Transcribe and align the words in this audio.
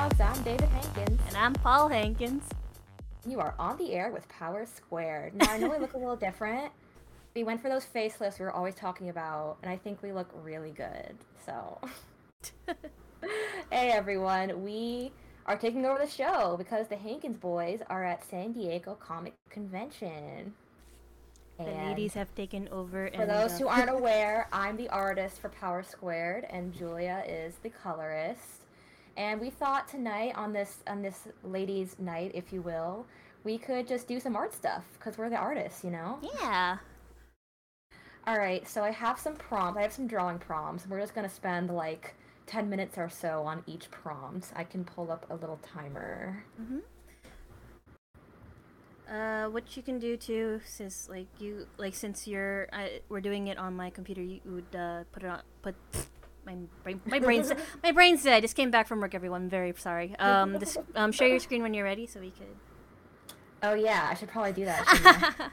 Dogs. 0.00 0.18
I'm 0.18 0.42
David 0.44 0.68
Hankins. 0.70 1.20
And 1.28 1.36
I'm 1.36 1.52
Paul 1.52 1.86
Hankins. 1.88 2.44
You 3.28 3.38
are 3.38 3.54
on 3.58 3.76
the 3.76 3.92
air 3.92 4.10
with 4.10 4.26
Power 4.30 4.64
Squared. 4.64 5.34
Now, 5.34 5.50
I 5.50 5.58
know 5.58 5.68
we 5.68 5.76
look 5.76 5.92
a 5.92 5.98
little 5.98 6.16
different. 6.28 6.72
We 7.36 7.44
went 7.44 7.60
for 7.60 7.68
those 7.68 7.84
facelifts 7.84 8.38
we 8.38 8.46
were 8.46 8.50
always 8.50 8.74
talking 8.74 9.10
about, 9.10 9.58
and 9.62 9.70
I 9.70 9.76
think 9.76 10.02
we 10.02 10.12
look 10.12 10.30
really 10.42 10.70
good. 10.70 11.14
So, 11.44 11.78
hey 13.70 13.90
everyone, 13.90 14.62
we 14.64 15.12
are 15.44 15.58
taking 15.58 15.84
over 15.84 15.98
the 15.98 16.10
show 16.10 16.56
because 16.56 16.88
the 16.88 16.96
Hankins 16.96 17.36
boys 17.36 17.80
are 17.90 18.02
at 18.02 18.24
San 18.24 18.52
Diego 18.52 18.94
Comic 18.94 19.34
Convention. 19.50 20.54
The 21.58 21.64
ladies 21.66 22.14
have 22.14 22.34
taken 22.34 22.68
over. 22.72 23.10
For 23.14 23.26
those 23.26 23.58
who 23.58 23.68
aren't 23.68 23.90
aware, 23.98 24.48
I'm 24.50 24.78
the 24.78 24.88
artist 24.88 25.42
for 25.42 25.50
Power 25.50 25.82
Squared, 25.82 26.46
and 26.48 26.72
Julia 26.72 27.22
is 27.28 27.56
the 27.62 27.68
colorist. 27.68 28.59
And 29.20 29.38
we 29.38 29.50
thought 29.50 29.86
tonight 29.86 30.32
on 30.34 30.54
this 30.54 30.78
on 30.86 31.02
this 31.02 31.28
ladies' 31.44 31.96
night, 31.98 32.30
if 32.32 32.54
you 32.54 32.62
will, 32.62 33.04
we 33.44 33.58
could 33.58 33.86
just 33.86 34.08
do 34.08 34.18
some 34.18 34.34
art 34.34 34.54
stuff 34.54 34.84
because 34.94 35.18
we're 35.18 35.28
the 35.28 35.36
artists, 35.36 35.84
you 35.84 35.90
know. 35.90 36.18
Yeah. 36.22 36.78
All 38.26 38.38
right, 38.38 38.66
so 38.66 38.82
I 38.82 38.90
have 38.90 39.18
some 39.18 39.36
prompts. 39.36 39.78
I 39.78 39.82
have 39.82 39.92
some 39.92 40.06
drawing 40.06 40.38
prompts. 40.38 40.86
We're 40.86 41.00
just 41.00 41.14
gonna 41.14 41.28
spend 41.28 41.68
like 41.68 42.14
ten 42.46 42.70
minutes 42.70 42.96
or 42.96 43.10
so 43.10 43.42
on 43.42 43.62
each 43.66 43.90
prompt. 43.90 44.52
I 44.56 44.64
can 44.64 44.84
pull 44.86 45.12
up 45.12 45.26
a 45.28 45.34
little 45.34 45.58
timer. 45.58 46.42
Mm-hmm. 46.58 46.78
Uh, 49.14 49.50
what 49.50 49.76
you 49.76 49.82
can 49.82 49.98
do 49.98 50.16
too, 50.16 50.62
since 50.64 51.10
like 51.10 51.28
you 51.38 51.66
like 51.76 51.94
since 51.94 52.26
you're 52.26 52.68
I, 52.72 53.02
we're 53.10 53.20
doing 53.20 53.48
it 53.48 53.58
on 53.58 53.76
my 53.76 53.90
computer, 53.90 54.22
you 54.22 54.40
would 54.46 54.74
uh, 54.74 55.04
put 55.12 55.24
it 55.24 55.28
on 55.28 55.42
put 55.60 55.74
my 56.50 56.56
brain 56.82 57.00
my 57.06 57.18
brain's 57.20 57.52
my 57.82 57.92
brain's 57.92 58.22
dead. 58.22 58.34
I 58.34 58.40
just 58.40 58.56
came 58.56 58.70
back 58.70 58.86
from 58.86 59.00
work. 59.00 59.14
Everyone, 59.14 59.42
I'm 59.42 59.48
very 59.48 59.72
sorry. 59.76 60.14
Um, 60.18 60.54
this 60.54 60.76
um 60.94 61.12
share 61.12 61.28
your 61.28 61.40
screen 61.40 61.62
when 61.62 61.74
you're 61.74 61.84
ready, 61.84 62.06
so 62.06 62.20
we 62.20 62.30
could. 62.30 62.56
Oh 63.62 63.74
yeah, 63.74 64.08
I 64.10 64.14
should 64.14 64.28
probably 64.28 64.52
do 64.52 64.64
that. 64.64 65.52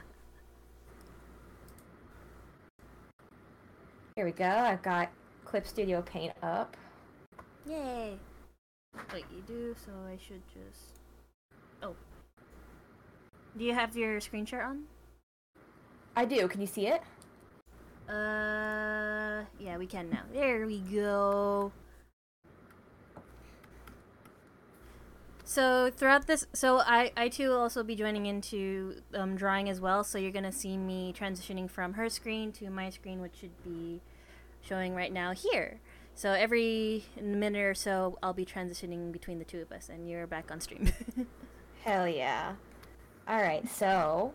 Here 4.16 4.24
we 4.24 4.32
go. 4.32 4.48
I've 4.48 4.82
got 4.82 5.10
Clip 5.44 5.66
Studio 5.66 6.02
Paint 6.02 6.32
up. 6.42 6.76
Yay! 7.68 8.18
Wait, 9.12 9.24
you 9.30 9.42
do, 9.46 9.76
so 9.84 9.92
I 10.12 10.16
should 10.16 10.42
just. 10.48 10.98
Oh, 11.82 11.94
do 13.56 13.64
you 13.64 13.74
have 13.74 13.96
your 13.96 14.20
screen 14.20 14.44
share 14.44 14.64
on? 14.64 14.84
I 16.16 16.24
do. 16.24 16.48
Can 16.48 16.60
you 16.60 16.66
see 16.66 16.88
it? 16.88 17.02
Uh, 18.08 18.12
yeah, 19.58 19.76
we 19.76 19.86
can 19.86 20.10
now. 20.10 20.22
There 20.32 20.66
we 20.66 20.80
go. 20.80 21.72
So 25.44 25.90
throughout 25.90 26.26
this, 26.26 26.46
so 26.52 26.80
I 26.80 27.10
I 27.16 27.30
too 27.30 27.48
will 27.48 27.60
also 27.60 27.82
be 27.82 27.96
joining 27.96 28.26
into 28.26 29.00
um, 29.14 29.34
drawing 29.34 29.70
as 29.70 29.80
well. 29.80 30.04
So 30.04 30.18
you're 30.18 30.30
gonna 30.30 30.52
see 30.52 30.76
me 30.76 31.14
transitioning 31.18 31.70
from 31.70 31.94
her 31.94 32.10
screen 32.10 32.52
to 32.52 32.68
my 32.68 32.90
screen, 32.90 33.22
which 33.22 33.36
should 33.40 33.62
be 33.64 34.02
showing 34.60 34.94
right 34.94 35.10
now 35.10 35.32
here. 35.32 35.80
So 36.14 36.32
every 36.32 37.06
minute 37.18 37.62
or 37.62 37.74
so, 37.74 38.18
I'll 38.22 38.34
be 38.34 38.44
transitioning 38.44 39.10
between 39.10 39.38
the 39.38 39.44
two 39.46 39.62
of 39.62 39.72
us, 39.72 39.88
and 39.88 40.06
you're 40.06 40.26
back 40.26 40.50
on 40.50 40.60
stream. 40.60 40.92
Hell 41.82 42.06
yeah! 42.06 42.54
All 43.26 43.40
right, 43.40 43.66
so 43.70 44.34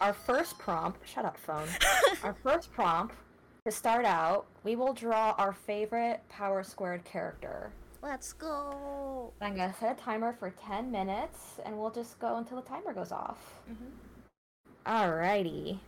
our 0.00 0.12
first 0.12 0.58
prompt, 0.58 1.00
shut 1.08 1.24
up, 1.24 1.36
phone. 1.36 1.66
our 2.22 2.36
first 2.44 2.72
prompt 2.72 3.16
to 3.64 3.72
start 3.72 4.04
out, 4.04 4.44
we 4.62 4.76
will 4.76 4.92
draw 4.92 5.34
our 5.38 5.54
favorite 5.54 6.20
Power 6.28 6.62
Squared 6.62 7.02
character. 7.04 7.72
Let's 8.02 8.34
go. 8.34 9.32
I'm 9.40 9.56
gonna 9.56 9.74
set 9.80 9.98
a 9.98 10.02
timer 10.02 10.34
for 10.34 10.50
10 10.50 10.90
minutes, 10.90 11.58
and 11.64 11.78
we'll 11.78 11.90
just 11.90 12.18
go 12.18 12.36
until 12.36 12.60
the 12.60 12.68
timer 12.68 12.92
goes 12.92 13.10
off. 13.10 13.54
Mm-hmm. 13.70 14.92
Alrighty. 14.92 15.78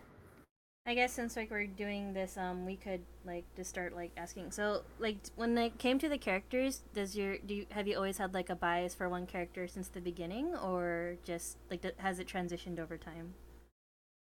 I 0.86 0.94
guess 0.94 1.12
since 1.12 1.36
like 1.36 1.50
we're 1.50 1.66
doing 1.66 2.14
this, 2.14 2.38
um, 2.38 2.64
we 2.64 2.76
could 2.76 3.02
like 3.26 3.44
just 3.56 3.68
start 3.68 3.94
like 3.94 4.12
asking. 4.16 4.52
So 4.52 4.82
like 4.98 5.16
when 5.34 5.58
it 5.58 5.76
came 5.76 5.98
to 5.98 6.08
the 6.08 6.16
characters, 6.16 6.80
does 6.94 7.14
your 7.14 7.36
do 7.38 7.54
you 7.54 7.66
have 7.72 7.86
you 7.86 7.96
always 7.96 8.16
had 8.16 8.32
like 8.32 8.48
a 8.48 8.54
bias 8.54 8.94
for 8.94 9.10
one 9.10 9.26
character 9.26 9.68
since 9.68 9.88
the 9.88 10.00
beginning, 10.00 10.54
or 10.56 11.16
just 11.24 11.58
like 11.70 11.84
has 11.98 12.20
it 12.20 12.26
transitioned 12.26 12.78
over 12.78 12.96
time? 12.96 13.34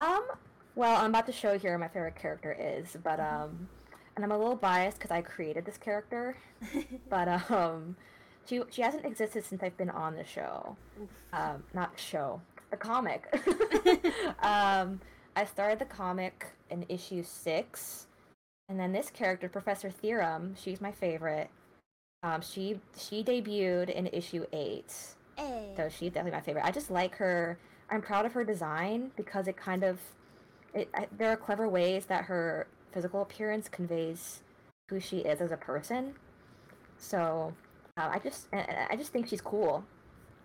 Um, 0.02 0.26
well, 0.76 0.96
I'm 0.96 1.10
about 1.10 1.26
to 1.26 1.32
show 1.32 1.58
here 1.58 1.76
my 1.78 1.88
favorite 1.88 2.14
character 2.14 2.56
is, 2.58 2.96
but 3.02 3.18
mm-hmm. 3.18 3.42
um, 3.44 3.68
and 4.14 4.24
I'm 4.24 4.30
a 4.30 4.38
little 4.38 4.54
biased 4.54 4.98
because 4.98 5.10
I 5.10 5.22
created 5.22 5.64
this 5.64 5.76
character, 5.76 6.36
but 7.10 7.50
um, 7.50 7.96
she 8.44 8.62
she 8.70 8.82
hasn't 8.82 9.04
existed 9.04 9.44
since 9.44 9.62
I've 9.62 9.76
been 9.76 9.90
on 9.90 10.14
the 10.14 10.24
show. 10.24 10.76
Um, 11.32 11.64
not 11.74 11.98
show, 11.98 12.40
the 12.70 12.76
comic. 12.76 13.26
um 14.42 15.00
I 15.34 15.44
started 15.44 15.78
the 15.78 15.84
comic 15.84 16.46
in 16.70 16.86
issue 16.88 17.22
six, 17.22 18.06
and 18.68 18.80
then 18.80 18.92
this 18.92 19.10
character, 19.10 19.48
Professor 19.48 19.90
Theorem, 19.90 20.54
she's 20.56 20.80
my 20.80 20.92
favorite. 20.92 21.50
Um, 22.22 22.40
she 22.40 22.80
she 22.96 23.22
debuted 23.22 23.90
in 23.90 24.06
issue 24.08 24.46
eight, 24.52 24.94
hey. 25.36 25.72
so 25.76 25.88
she's 25.88 26.12
definitely 26.12 26.38
my 26.38 26.40
favorite. 26.40 26.64
I 26.64 26.70
just 26.70 26.90
like 26.90 27.16
her. 27.16 27.58
I'm 27.90 28.02
proud 28.02 28.26
of 28.26 28.32
her 28.32 28.44
design 28.44 29.12
because 29.16 29.46
it 29.46 29.56
kind 29.56 29.84
of, 29.84 30.00
it, 30.76 30.88
I, 30.94 31.06
there 31.16 31.30
are 31.30 31.36
clever 31.36 31.68
ways 31.68 32.06
that 32.06 32.26
her 32.26 32.68
physical 32.92 33.22
appearance 33.22 33.68
conveys 33.68 34.42
who 34.88 35.00
she 35.00 35.18
is 35.18 35.40
as 35.40 35.50
a 35.50 35.56
person. 35.56 36.14
So 36.98 37.54
uh, 37.96 38.10
I 38.12 38.18
just 38.18 38.46
I 38.52 38.94
just 38.96 39.12
think 39.12 39.26
she's 39.28 39.40
cool. 39.40 39.84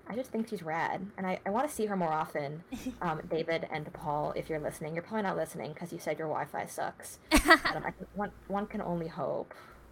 I 0.07 0.15
just 0.15 0.31
think 0.31 0.49
she's 0.49 0.63
rad, 0.63 1.05
and 1.17 1.27
I, 1.27 1.39
I 1.45 1.51
want 1.51 1.69
to 1.69 1.73
see 1.73 1.85
her 1.85 1.95
more 1.95 2.11
often. 2.11 2.63
Um, 3.01 3.19
David 3.29 3.67
and 3.71 3.91
Paul, 3.93 4.31
if 4.35 4.47
you're 4.47 4.59
listening, 4.59 4.93
you're 4.93 5.01
probably 5.01 5.23
not 5.23 5.35
listening 5.35 5.73
because 5.73 5.91
you 5.91 5.97
said 5.97 6.19
your 6.19 6.27
Wi-Fi 6.27 6.65
sucks. 6.67 7.17
um, 7.49 7.83
I, 7.83 7.93
one 8.13 8.31
one 8.47 8.67
can 8.67 8.81
only 8.81 9.07
hope. 9.07 9.55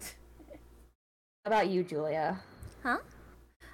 How 1.44 1.46
about 1.46 1.68
you, 1.68 1.82
Julia? 1.82 2.40
Huh? 2.84 2.98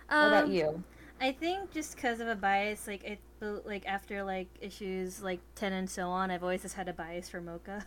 What 0.08 0.16
um, 0.16 0.32
about 0.32 0.48
you? 0.48 0.82
I 1.20 1.32
think 1.32 1.72
just 1.72 1.96
because 1.96 2.20
of 2.20 2.28
a 2.28 2.34
bias, 2.34 2.86
like 2.86 3.04
it, 3.04 3.20
like 3.40 3.86
after 3.86 4.22
like 4.22 4.48
issues 4.60 5.22
like 5.22 5.40
ten 5.54 5.72
and 5.72 5.88
so 5.88 6.08
on, 6.08 6.30
I've 6.30 6.42
always 6.42 6.62
just 6.62 6.74
had 6.74 6.88
a 6.88 6.92
bias 6.92 7.28
for 7.28 7.40
Mocha. 7.40 7.84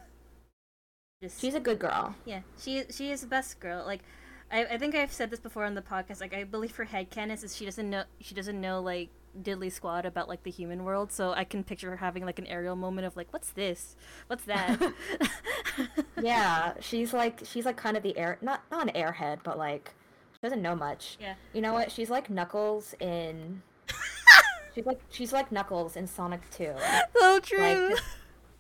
Just, 1.21 1.39
she's 1.39 1.55
a 1.55 1.59
good 1.59 1.79
girl. 1.79 2.15
Yeah, 2.25 2.41
she 2.57 2.83
she 2.89 3.11
is 3.11 3.21
the 3.21 3.27
best 3.27 3.59
girl. 3.59 3.85
Like 3.85 4.01
I, 4.51 4.65
I 4.65 4.77
think 4.77 4.95
I've 4.95 5.11
said 5.11 5.29
this 5.29 5.39
before 5.39 5.65
on 5.65 5.75
the 5.75 5.81
podcast. 5.81 6.21
Like 6.21 6.33
I 6.33 6.43
believe 6.43 6.75
her 6.77 6.85
headcanon 6.85 7.43
is 7.43 7.55
she 7.55 7.65
doesn't 7.65 7.89
know 7.89 8.03
she 8.19 8.33
doesn't 8.33 8.59
know 8.59 8.81
like 8.81 9.09
diddly 9.39 9.71
squad 9.71 10.05
about 10.05 10.27
like 10.27 10.43
the 10.43 10.51
human 10.51 10.83
world. 10.83 11.11
So 11.11 11.31
I 11.33 11.43
can 11.43 11.63
picture 11.63 11.89
her 11.91 11.97
having 11.97 12.25
like 12.25 12.39
an 12.39 12.47
Ariel 12.47 12.75
moment 12.75 13.05
of 13.05 13.15
like, 13.15 13.31
what's 13.31 13.51
this? 13.51 13.95
What's 14.27 14.45
that? 14.45 14.79
yeah, 16.21 16.73
she's 16.79 17.13
like 17.13 17.41
she's 17.43 17.65
like 17.65 17.77
kind 17.77 17.95
of 17.97 18.03
the 18.03 18.17
air 18.17 18.37
not 18.41 18.63
not 18.71 18.87
an 18.87 18.93
airhead, 18.93 19.39
but 19.43 19.57
like 19.57 19.93
she 20.39 20.47
doesn't 20.47 20.61
know 20.61 20.75
much. 20.75 21.17
Yeah. 21.19 21.35
You 21.53 21.61
know 21.61 21.73
what? 21.73 21.91
She's 21.91 22.09
like 22.09 22.29
Knuckles 22.29 22.95
in. 22.99 23.61
she's 24.75 24.85
like 24.85 25.01
she's 25.09 25.33
like 25.33 25.51
Knuckles 25.51 25.95
in 25.95 26.07
Sonic 26.07 26.41
Two. 26.49 26.73
So 27.19 27.39
true. 27.39 27.89
Like, 27.89 27.99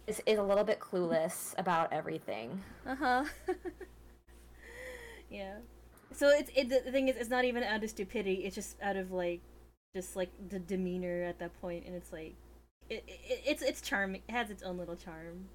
is, 0.09 0.21
is 0.25 0.39
a 0.39 0.43
little 0.43 0.63
bit 0.63 0.79
clueless 0.79 1.53
about 1.57 1.93
everything. 1.93 2.61
Uh 2.85 2.95
huh. 2.95 3.23
yeah. 5.29 5.53
So 6.11 6.29
it's 6.29 6.51
it, 6.55 6.69
the 6.69 6.91
thing 6.91 7.07
is, 7.07 7.15
it's 7.15 7.29
not 7.29 7.45
even 7.45 7.63
out 7.63 7.83
of 7.83 7.89
stupidity. 7.89 8.43
It's 8.45 8.55
just 8.55 8.81
out 8.81 8.97
of 8.97 9.11
like, 9.11 9.41
just 9.95 10.15
like 10.15 10.31
the 10.49 10.59
demeanor 10.59 11.23
at 11.23 11.39
that 11.39 11.59
point, 11.61 11.85
and 11.85 11.95
it's 11.95 12.11
like, 12.11 12.35
it, 12.89 13.03
it 13.07 13.41
it's 13.45 13.61
it's 13.61 13.81
charming. 13.81 14.21
It 14.27 14.31
has 14.31 14.49
its 14.49 14.63
own 14.63 14.77
little 14.77 14.95
charm. 14.95 15.45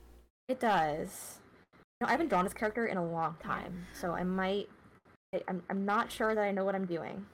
It 0.49 0.61
does. 0.61 1.41
You 1.75 2.07
know, 2.07 2.09
I 2.09 2.13
haven't 2.13 2.29
drawn 2.29 2.45
this 2.45 2.55
character 2.55 2.87
in 2.87 2.97
a 2.97 3.05
long 3.05 3.37
time, 3.43 3.87
so 3.93 4.13
I 4.13 4.23
might. 4.23 4.69
I, 5.35 5.43
I'm 5.49 5.63
I'm 5.69 5.85
not 5.85 6.13
sure 6.13 6.35
that 6.35 6.43
I 6.43 6.53
know 6.53 6.65
what 6.65 6.75
I'm 6.75 6.87
doing. 6.87 7.27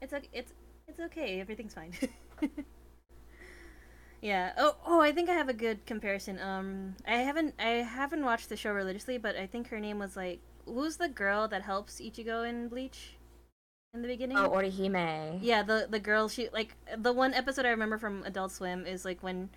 It's 0.00 0.12
like 0.12 0.28
it's 0.32 0.52
it's 0.86 1.00
okay. 1.00 1.40
Everything's 1.40 1.74
fine. 1.74 1.92
yeah. 4.22 4.52
Oh 4.56 4.76
oh, 4.86 5.00
I 5.00 5.12
think 5.12 5.28
I 5.28 5.34
have 5.34 5.48
a 5.48 5.54
good 5.54 5.84
comparison. 5.86 6.38
Um, 6.38 6.96
I 7.06 7.16
haven't 7.16 7.54
I 7.58 7.82
haven't 7.82 8.24
watched 8.24 8.48
the 8.48 8.56
show 8.56 8.72
religiously, 8.72 9.18
but 9.18 9.36
I 9.36 9.46
think 9.46 9.68
her 9.68 9.80
name 9.80 9.98
was 9.98 10.16
like 10.16 10.40
who's 10.66 10.96
the 10.96 11.08
girl 11.08 11.48
that 11.48 11.62
helps 11.62 12.00
Ichigo 12.00 12.48
in 12.48 12.68
Bleach? 12.68 13.14
In 13.94 14.02
the 14.02 14.08
beginning? 14.08 14.36
Oh, 14.36 14.50
Orihime. 14.50 15.38
Yeah, 15.40 15.62
the 15.62 15.86
the 15.90 15.98
girl 15.98 16.28
she 16.28 16.48
like 16.52 16.76
the 16.96 17.12
one 17.12 17.32
episode 17.32 17.64
I 17.64 17.70
remember 17.70 17.98
from 17.98 18.22
Adult 18.24 18.52
Swim 18.52 18.86
is 18.86 19.04
like 19.04 19.22
when 19.22 19.48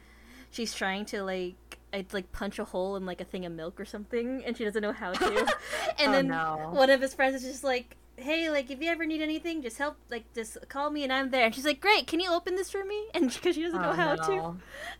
she's 0.49 0.73
trying 0.73 1.05
to 1.05 1.23
like 1.23 1.79
I 1.93 2.05
like 2.13 2.31
punch 2.31 2.59
a 2.59 2.65
hole 2.65 2.95
in 2.95 3.05
like 3.05 3.21
a 3.21 3.25
thing 3.25 3.45
of 3.45 3.51
milk 3.51 3.79
or 3.79 3.85
something, 3.85 4.43
and 4.45 4.57
she 4.57 4.63
doesn't 4.63 4.81
know 4.81 4.93
how 4.93 5.11
to. 5.11 5.25
and 5.99 6.09
oh, 6.09 6.11
then 6.11 6.27
no. 6.27 6.69
one 6.71 6.89
of 6.89 7.01
his 7.01 7.13
friends 7.13 7.43
is 7.43 7.43
just 7.43 7.63
like, 7.63 7.97
"Hey, 8.15 8.49
like 8.49 8.71
if 8.71 8.81
you 8.81 8.89
ever 8.89 9.05
need 9.05 9.21
anything, 9.21 9.61
just 9.61 9.77
help, 9.77 9.97
like 10.09 10.31
just 10.33 10.57
call 10.69 10.89
me 10.89 11.03
and 11.03 11.11
I'm 11.11 11.31
there." 11.31 11.45
And 11.45 11.53
she's 11.53 11.65
like, 11.65 11.81
"Great, 11.81 12.07
can 12.07 12.19
you 12.19 12.31
open 12.31 12.55
this 12.55 12.71
for 12.71 12.83
me?" 12.83 13.07
And 13.13 13.31
because 13.31 13.55
she 13.55 13.63
doesn't 13.63 13.79
oh, 13.79 13.83
know 13.83 13.93
how 13.93 14.15
no. 14.15 14.23
to, 14.23 14.31
and 14.31 14.41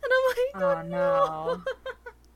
I'm 0.04 0.26
like, 0.30 0.56
"Oh, 0.56 0.76
oh 0.78 0.82
no." 0.88 1.64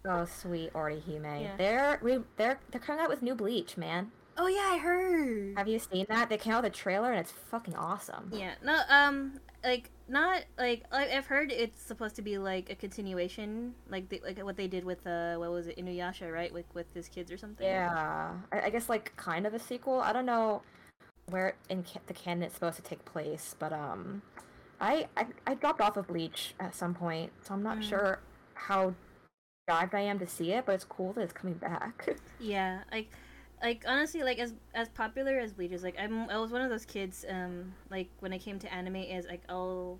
Oh, 0.07 0.25
sweet 0.25 0.71
Orihime. 0.73 1.41
Yeah. 1.41 1.55
They're 1.57 1.99
we 2.03 2.19
they're 2.37 2.59
they're 2.71 2.81
coming 2.81 3.01
out 3.01 3.09
with 3.09 3.23
new 3.23 3.33
Bleach, 3.33 3.75
man. 3.75 4.11
Oh 4.37 4.47
yeah, 4.47 4.69
I 4.73 4.77
heard. 4.77 5.57
Have 5.57 5.67
you 5.67 5.79
seen 5.79 6.05
that? 6.09 6.29
They 6.29 6.37
came 6.37 6.53
out 6.53 6.63
with 6.63 6.73
a 6.73 6.75
trailer 6.75 7.11
and 7.11 7.19
it's 7.19 7.31
fucking 7.31 7.75
awesome. 7.75 8.29
Yeah. 8.31 8.53
No. 8.63 8.81
Um. 8.89 9.39
Like 9.63 9.89
not 10.07 10.43
like 10.57 10.83
I've 10.91 11.25
heard 11.25 11.51
it's 11.51 11.81
supposed 11.81 12.15
to 12.17 12.21
be 12.21 12.37
like 12.37 12.69
a 12.69 12.75
continuation, 12.75 13.73
like 13.89 14.09
the, 14.09 14.21
like 14.23 14.39
what 14.43 14.57
they 14.57 14.67
did 14.67 14.83
with 14.83 15.05
uh 15.07 15.35
what 15.35 15.51
was 15.51 15.67
it 15.67 15.77
Inuyasha, 15.77 16.31
right? 16.31 16.53
With 16.53 16.65
with 16.73 16.85
his 16.93 17.07
kids 17.07 17.31
or 17.31 17.37
something. 17.37 17.65
Yeah. 17.65 18.33
I, 18.51 18.61
I 18.61 18.69
guess 18.69 18.89
like 18.89 19.15
kind 19.15 19.45
of 19.45 19.53
a 19.53 19.59
sequel. 19.59 19.99
I 19.99 20.13
don't 20.13 20.25
know 20.25 20.61
where 21.29 21.55
in 21.69 21.83
ca- 21.83 22.01
the 22.07 22.13
canon 22.13 22.43
it's 22.43 22.53
supposed 22.53 22.77
to 22.77 22.83
take 22.83 23.03
place, 23.05 23.55
but 23.57 23.73
um, 23.73 24.21
I 24.79 25.07
I, 25.17 25.27
I 25.47 25.53
dropped 25.55 25.81
off 25.81 25.97
of 25.97 26.07
Bleach 26.07 26.53
at 26.59 26.75
some 26.75 26.93
point, 26.93 27.31
so 27.41 27.53
I'm 27.53 27.63
not 27.63 27.79
mm. 27.79 27.89
sure 27.89 28.19
how 28.53 28.93
dived 29.67 29.95
I 29.95 30.01
am 30.01 30.19
to 30.19 30.27
see 30.27 30.51
it, 30.51 30.65
but 30.65 30.75
it's 30.75 30.83
cool 30.83 31.13
that 31.13 31.21
it's 31.21 31.33
coming 31.33 31.55
back. 31.55 32.17
yeah, 32.39 32.81
like 32.91 33.09
like 33.61 33.83
honestly 33.87 34.21
like 34.23 34.39
as 34.39 34.53
as 34.73 34.89
popular 34.89 35.39
as 35.39 35.53
bleach 35.53 35.71
is 35.71 35.83
like 35.83 35.95
i'm 35.99 36.29
i 36.29 36.37
was 36.37 36.51
one 36.51 36.61
of 36.61 36.69
those 36.69 36.85
kids 36.85 37.25
um 37.29 37.73
like 37.89 38.09
when 38.19 38.33
i 38.33 38.37
came 38.37 38.59
to 38.59 38.71
anime 38.73 38.95
is 38.95 39.25
like 39.27 39.41
i'll 39.49 39.99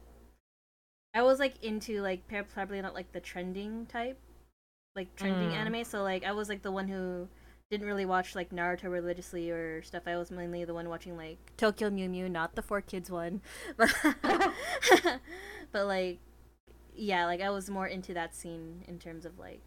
i 1.14 1.22
was 1.22 1.40
like 1.40 1.64
into 1.64 2.02
like 2.02 2.22
probably 2.54 2.82
not 2.82 2.94
like 2.94 3.12
the 3.12 3.20
trending 3.20 3.86
type 3.86 4.20
like 4.96 5.14
trending 5.16 5.50
mm. 5.50 5.56
anime. 5.56 5.84
So 5.84 6.04
like 6.04 6.24
i 6.24 6.32
was 6.32 6.50
like 6.50 6.62
the 6.62 6.72
one 6.72 6.88
who 6.88 7.28
didn't 7.70 7.88
really 7.88 8.06
watch 8.06 8.36
like 8.36 8.52
naruto 8.52 8.90
religiously 8.92 9.50
or 9.50 9.82
stuff. 9.82 10.04
I 10.06 10.18
was 10.18 10.32
mainly 10.32 10.64
the 10.66 10.74
one 10.74 10.88
watching 10.88 11.18
like 11.18 11.38
tokyo 11.58 11.90
mew 11.90 12.08
mew 12.10 12.30
not 12.30 12.56
the 12.56 12.62
4Kids 12.62 13.10
one. 13.10 13.42
But 13.78 13.94
but 15.72 15.86
like 15.86 16.20
yeah 16.98 17.26
like 17.26 17.42
i 17.42 17.50
was 17.50 17.70
more 17.70 17.88
into 17.88 18.14
that 18.14 18.34
scene 18.34 18.86
in 18.88 19.00
terms 19.00 19.26
of 19.26 19.38
like 19.38 19.60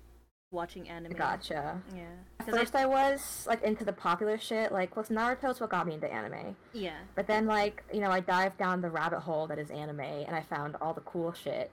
watching 0.51 0.89
anime. 0.89 1.13
Gotcha. 1.13 1.81
Yeah. 1.95 2.05
At 2.41 2.51
first, 2.51 2.75
I... 2.75 2.83
I... 2.83 2.87
was 2.87 3.45
like 3.47 3.63
into 3.63 3.85
the 3.85 3.93
popular 3.93 4.39
shit. 4.39 4.73
Like, 4.73 4.91
plus 4.91 5.09
Naruto's 5.09 5.61
what 5.61 5.71
got 5.71 5.87
me 5.87 5.95
into 5.95 6.13
anime. 6.13 6.57
Yeah. 6.73 6.97
But 7.15 7.27
then, 7.27 7.47
like, 7.47 7.85
you 7.93 8.01
know, 8.01 8.11
I 8.11 8.21
dived 8.21 8.59
down 8.59 8.81
the 8.81 8.91
rabbit 8.91 9.21
hole 9.21 9.47
that 9.49 9.59
is 9.59 9.71
anime, 9.71 10.01
and 10.01 10.35
I 10.35 10.43
found 10.43 10.77
all 10.81 10.95
the 10.95 11.01
cool 11.03 11.33
shit 11.33 11.71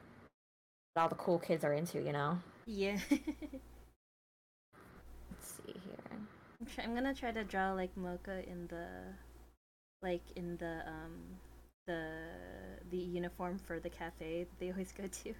that 0.95 1.01
all 1.01 1.09
the 1.09 1.15
cool 1.15 1.39
kids 1.39 1.63
are 1.63 1.73
into. 1.73 2.01
You 2.01 2.13
know. 2.13 2.39
Yeah. 2.65 2.97
Let's 3.09 3.21
see 5.41 5.73
here. 5.73 6.19
I'm, 6.59 6.67
try- 6.73 6.83
I'm 6.83 6.93
gonna 6.93 7.13
try 7.13 7.31
to 7.31 7.43
draw 7.43 7.73
like 7.73 7.95
Mocha 7.95 8.43
in 8.49 8.67
the, 8.67 8.87
like 10.01 10.23
in 10.35 10.57
the 10.57 10.81
um, 10.87 11.13
the 11.87 12.07
the 12.91 12.97
uniform 12.97 13.59
for 13.59 13.79
the 13.79 13.89
cafe 13.89 14.45
that 14.49 14.59
they 14.59 14.71
always 14.71 14.91
go 14.91 15.05
to. 15.07 15.33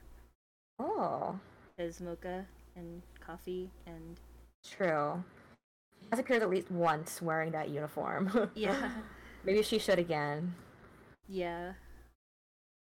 Oh. 0.80 1.40
Is 1.78 2.00
Mocha 2.00 2.46
and 2.75 3.01
coffee 3.19 3.69
and 3.86 4.19
true. 4.69 5.24
She 6.01 6.07
has 6.12 6.19
appeared 6.19 6.42
at 6.42 6.50
least 6.50 6.69
once 6.69 7.22
wearing 7.22 7.51
that 7.51 7.69
uniform. 7.69 8.50
yeah. 8.56 8.92
Maybe 9.44 9.62
she 9.63 9.80
should 9.80 10.00
again. 10.00 10.56
Yeah. 11.27 11.74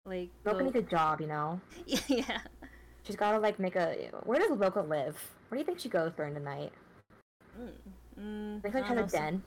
Like 0.04 0.30
Mocha 0.44 0.64
needs 0.64 0.76
a 0.76 0.82
job, 0.82 1.20
you 1.20 1.26
know. 1.26 1.60
yeah. 1.86 2.40
She's 3.02 3.16
gotta 3.16 3.38
like 3.38 3.58
make 3.58 3.76
a. 3.76 4.10
Where 4.24 4.38
does 4.38 4.56
Mocha 4.56 4.80
live? 4.80 5.16
Where 5.48 5.56
do 5.56 5.60
you 5.60 5.64
think 5.64 5.78
she 5.78 5.88
goes 5.88 6.12
during 6.16 6.34
the 6.34 6.40
night? 6.40 6.72
Mm, 7.58 7.70
mm, 8.20 8.62
think 8.62 8.74
like 8.74 8.84
has 8.84 9.12
a 9.12 9.16
den. 9.16 9.42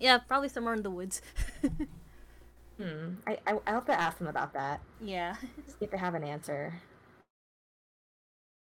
Yeah, 0.00 0.18
probably 0.18 0.48
somewhere 0.48 0.74
in 0.74 0.82
the 0.82 0.90
woods. 0.90 1.20
hmm. 2.78 3.14
I, 3.26 3.38
I 3.46 3.58
I 3.66 3.70
have 3.70 3.84
to 3.86 4.00
ask 4.00 4.18
them 4.18 4.28
about 4.28 4.52
that. 4.52 4.80
Yeah. 5.00 5.34
See 5.66 5.76
if 5.80 5.90
they 5.90 5.98
have 5.98 6.14
an 6.14 6.24
answer 6.24 6.74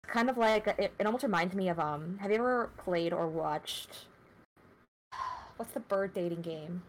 kind 0.06 0.28
of 0.28 0.36
like 0.36 0.66
it, 0.66 0.92
it 0.98 1.06
almost 1.06 1.22
reminds 1.22 1.54
me 1.54 1.68
of 1.68 1.78
um 1.78 2.18
have 2.20 2.30
you 2.30 2.36
ever 2.36 2.70
played 2.76 3.12
or 3.12 3.28
watched 3.28 4.06
what's 5.56 5.72
the 5.72 5.80
bird 5.80 6.12
dating 6.12 6.42
game 6.42 6.82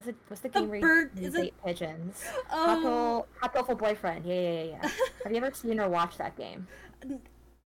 what's 0.00 0.12
the, 0.12 0.24
what's 0.28 0.40
the 0.42 0.48
game 0.48 0.68
where 0.68 0.80
bird, 0.80 1.10
you 1.16 1.30
date 1.30 1.44
it... 1.44 1.64
pigeons 1.64 2.24
oh 2.50 3.26
Hatoful 3.42 3.78
Boyfriend 3.78 4.24
yeah 4.24 4.34
yeah 4.34 4.50
yeah, 4.50 4.62
yeah. 4.82 4.90
have 5.24 5.32
you 5.32 5.38
ever 5.38 5.54
seen 5.54 5.78
or 5.78 5.88
watched 5.88 6.18
that 6.18 6.36
game 6.36 6.66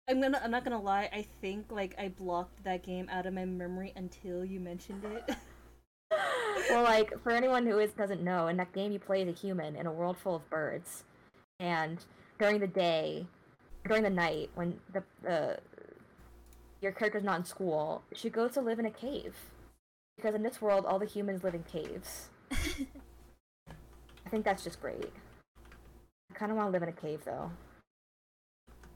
I'm 0.09 0.21
gonna 0.21 0.39
I'm 0.41 0.51
not 0.51 0.63
gonna 0.63 0.81
lie, 0.81 1.09
I 1.12 1.25
think 1.41 1.69
like 1.69 1.94
I 2.00 2.07
blocked 2.07 2.63
that 2.63 2.81
game 2.81 3.09
out 3.12 3.25
of 3.25 3.33
my 3.33 3.44
memory 3.44 3.91
until 3.97 4.45
you 4.45 4.59
mentioned 4.59 5.03
it. 5.03 5.35
well 6.69 6.83
like 6.83 7.12
for 7.24 7.31
anyone 7.31 7.65
who 7.65 7.77
is 7.79 7.91
doesn't 7.91 8.24
know, 8.24 8.47
in 8.47 8.56
that 8.57 8.71
game 8.71 8.94
you 8.94 9.00
play 9.00 9.21
as 9.21 9.27
a 9.27 9.33
human 9.33 9.75
in 9.75 9.85
a 9.85 9.91
world 9.91 10.18
full 10.18 10.35
of 10.35 10.50
birds. 10.50 11.03
And 11.59 12.06
during 12.39 12.59
the 12.59 12.68
day 12.68 13.25
during 13.88 14.04
the 14.04 14.10
night 14.10 14.50
when 14.56 14.80
the 14.94 15.04
the 15.22 15.60
your 16.81 16.92
character's 16.92 17.24
not 17.24 17.39
in 17.39 17.45
school, 17.45 18.04
she 18.13 18.30
goes 18.30 18.51
to 18.54 18.62
live 18.62 18.80
in 18.80 18.86
a 18.86 18.92
cave. 18.92 19.36
Because 20.16 20.36
in 20.36 20.44
this 20.44 20.62
world, 20.62 20.86
all 20.86 21.00
the 21.00 21.06
humans 21.06 21.44
live 21.44 21.54
in 21.54 21.63
caves. 21.63 22.30
I 22.51 24.30
think 24.30 24.44
that's 24.45 24.63
just 24.63 24.81
great. 24.81 25.12
I 26.31 26.34
kind 26.34 26.51
of 26.51 26.57
want 26.57 26.68
to 26.68 26.72
live 26.72 26.84
in 26.84 26.89
a 26.89 26.94
cave, 26.94 27.22
though. 27.24 27.51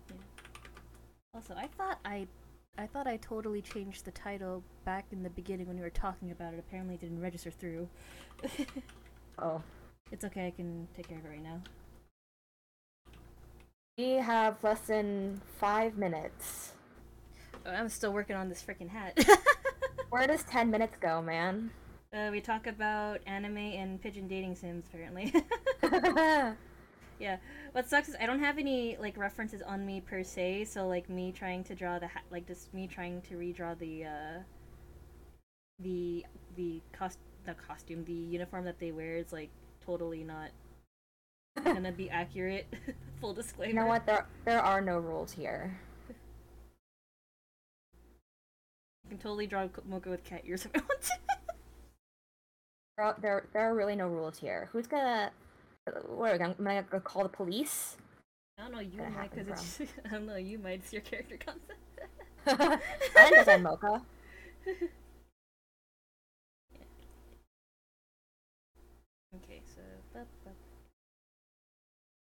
Yeah. 0.09 0.15
Also, 1.33 1.53
I 1.55 1.67
thought 1.77 1.99
I, 2.03 2.27
I 2.77 2.87
thought 2.87 3.07
I 3.07 3.17
totally 3.17 3.61
changed 3.61 4.05
the 4.05 4.11
title 4.11 4.63
back 4.83 5.05
in 5.11 5.23
the 5.23 5.29
beginning 5.29 5.67
when 5.67 5.77
we 5.77 5.83
were 5.83 5.89
talking 5.91 6.31
about 6.31 6.53
it. 6.53 6.59
Apparently, 6.59 6.95
it 6.95 7.01
didn't 7.01 7.21
register 7.21 7.51
through. 7.51 7.87
oh. 9.39 9.61
It's 10.11 10.25
okay. 10.25 10.47
I 10.47 10.51
can 10.51 10.87
take 10.95 11.07
care 11.07 11.17
of 11.17 11.25
it 11.25 11.29
right 11.29 11.43
now. 11.43 11.61
We 14.01 14.13
have 14.13 14.63
less 14.63 14.79
than 14.79 15.41
five 15.59 15.95
minutes. 15.95 16.73
Oh, 17.63 17.69
I'm 17.69 17.87
still 17.87 18.11
working 18.11 18.35
on 18.35 18.49
this 18.49 18.63
freaking 18.63 18.89
hat. 18.89 19.15
Where 20.09 20.25
does 20.25 20.41
10 20.45 20.71
minutes 20.71 20.95
go, 20.99 21.21
man? 21.21 21.69
Uh, 22.11 22.29
we 22.31 22.41
talk 22.41 22.65
about 22.65 23.19
anime 23.27 23.57
and 23.57 24.01
pigeon 24.01 24.27
dating 24.27 24.55
sims, 24.55 24.85
apparently. 24.91 25.31
yeah. 27.19 27.37
What 27.73 27.87
sucks 27.87 28.09
is 28.09 28.15
I 28.19 28.25
don't 28.25 28.39
have 28.39 28.57
any 28.57 28.97
like 28.99 29.17
references 29.17 29.61
on 29.61 29.85
me 29.85 30.01
per 30.01 30.23
se, 30.23 30.65
so 30.65 30.87
like 30.87 31.07
me 31.07 31.31
trying 31.31 31.63
to 31.65 31.75
draw 31.75 31.99
the 31.99 32.07
hat, 32.07 32.23
like 32.31 32.47
just 32.47 32.73
me 32.73 32.87
trying 32.87 33.21
to 33.29 33.35
redraw 33.35 33.77
the 33.77 34.05
uh, 34.05 34.39
the 35.79 36.25
the 36.55 36.81
cost 36.91 37.19
the 37.45 37.53
costume, 37.53 38.03
the 38.05 38.13
uniform 38.13 38.65
that 38.65 38.79
they 38.79 38.91
wear 38.91 39.17
is 39.17 39.31
like 39.31 39.51
totally 39.85 40.23
not 40.23 40.49
gonna 41.63 41.91
be 41.91 42.09
accurate. 42.09 42.67
Full 43.21 43.33
disclaimer. 43.33 43.69
You 43.69 43.75
know 43.75 43.85
what? 43.85 44.05
There 44.05 44.25
there 44.45 44.61
are 44.61 44.81
no 44.81 44.97
rules 44.97 45.31
here. 45.31 45.79
I 49.05 49.09
can 49.09 49.17
totally 49.17 49.47
draw 49.47 49.67
Mocha 49.87 50.09
with 50.09 50.23
cat 50.23 50.41
ears 50.45 50.65
if 50.65 50.71
I 50.75 50.79
want 50.79 51.01
to. 51.01 51.13
there, 52.97 53.15
there, 53.21 53.43
there 53.53 53.69
are 53.69 53.75
really 53.75 53.95
no 53.95 54.07
rules 54.07 54.37
here. 54.37 54.69
Who's 54.71 54.87
gonna? 54.87 55.31
What 56.07 56.29
are 56.29 56.33
we 56.33 56.39
gonna, 56.39 56.55
am 56.57 56.67
I 56.67 56.81
gonna 56.81 57.01
call 57.01 57.23
the 57.23 57.29
police? 57.29 57.97
I 58.57 58.63
don't 58.63 58.71
know. 58.73 58.79
You 58.79 59.01
might 59.15 59.31
because 59.31 59.79
it's. 59.79 59.91
I 60.05 60.09
don't 60.09 60.27
know. 60.27 60.35
You 60.35 60.57
might. 60.59 60.79
It's 60.79 60.93
your 60.93 61.01
character 61.01 61.37
concept. 61.37 62.81
I 63.15 63.29
design 63.35 63.63
Mocha. 63.63 64.01
Okay, 69.33 69.61
so 69.73 69.81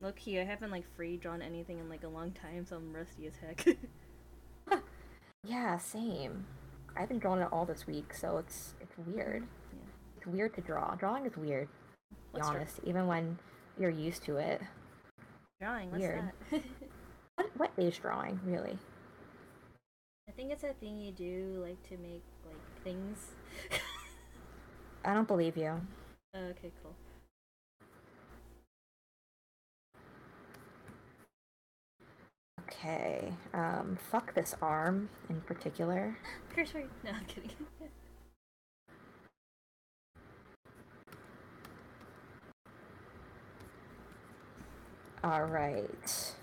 Low 0.04 0.12
key, 0.12 0.38
I 0.38 0.44
haven't 0.44 0.70
like 0.70 0.84
free 0.98 1.16
drawn 1.16 1.42
anything 1.42 1.80
in 1.80 1.88
like 1.88 2.04
a 2.04 2.10
long 2.10 2.34
time, 2.34 2.66
so 2.66 2.76
I'm 2.76 2.92
rusty 2.94 3.26
as 3.26 3.36
heck. 3.38 3.66
yeah, 5.46 5.78
same. 5.78 6.46
I 6.98 7.00
haven't 7.00 7.20
drawn 7.20 7.40
it 7.40 7.48
all 7.54 7.64
this 7.64 7.88
week, 7.88 8.14
so 8.14 8.38
it's 8.38 8.74
it's 8.82 8.92
weird. 9.08 9.44
Yeah. 9.72 9.80
It's 10.18 10.28
weird 10.28 10.54
to 10.56 10.62
draw. 10.62 10.96
Drawing 10.96 11.26
is 11.26 11.38
weird. 11.38 11.70
To 12.34 12.36
be 12.36 12.42
honest, 12.42 12.82
even 12.84 13.08
when 13.08 13.40
you're 13.80 13.90
used 13.90 14.24
to 14.26 14.36
it. 14.36 14.62
Drawing, 15.62 15.90
what's 15.90 16.02
weird. 16.02 16.32
that? 16.52 16.62
what 17.36 17.50
what 17.56 17.72
is 17.78 17.98
drawing, 17.98 18.38
really? 18.44 18.78
I 20.28 20.34
think 20.34 20.52
it's 20.52 20.66
a 20.66 20.74
thing 20.82 21.00
you 21.00 21.14
do 21.14 21.64
like 21.66 21.82
to 21.88 21.98
make 21.98 22.24
like 22.46 22.84
things. 22.84 23.32
I 25.06 25.14
don't 25.14 25.30
believe 25.30 25.56
you. 25.56 25.80
Oh, 26.36 26.40
okay, 26.50 26.74
cool. 26.82 26.94
Okay. 32.74 33.32
Um, 33.54 33.98
fuck 34.12 34.34
this 34.34 34.56
arm 34.62 35.10
in 35.30 35.42
particular. 35.42 36.18
Cursory. 36.56 36.88
No, 37.04 37.12
I'm 37.12 37.26
kidding. 37.26 37.52
All 45.24 45.44
right. 45.46 46.34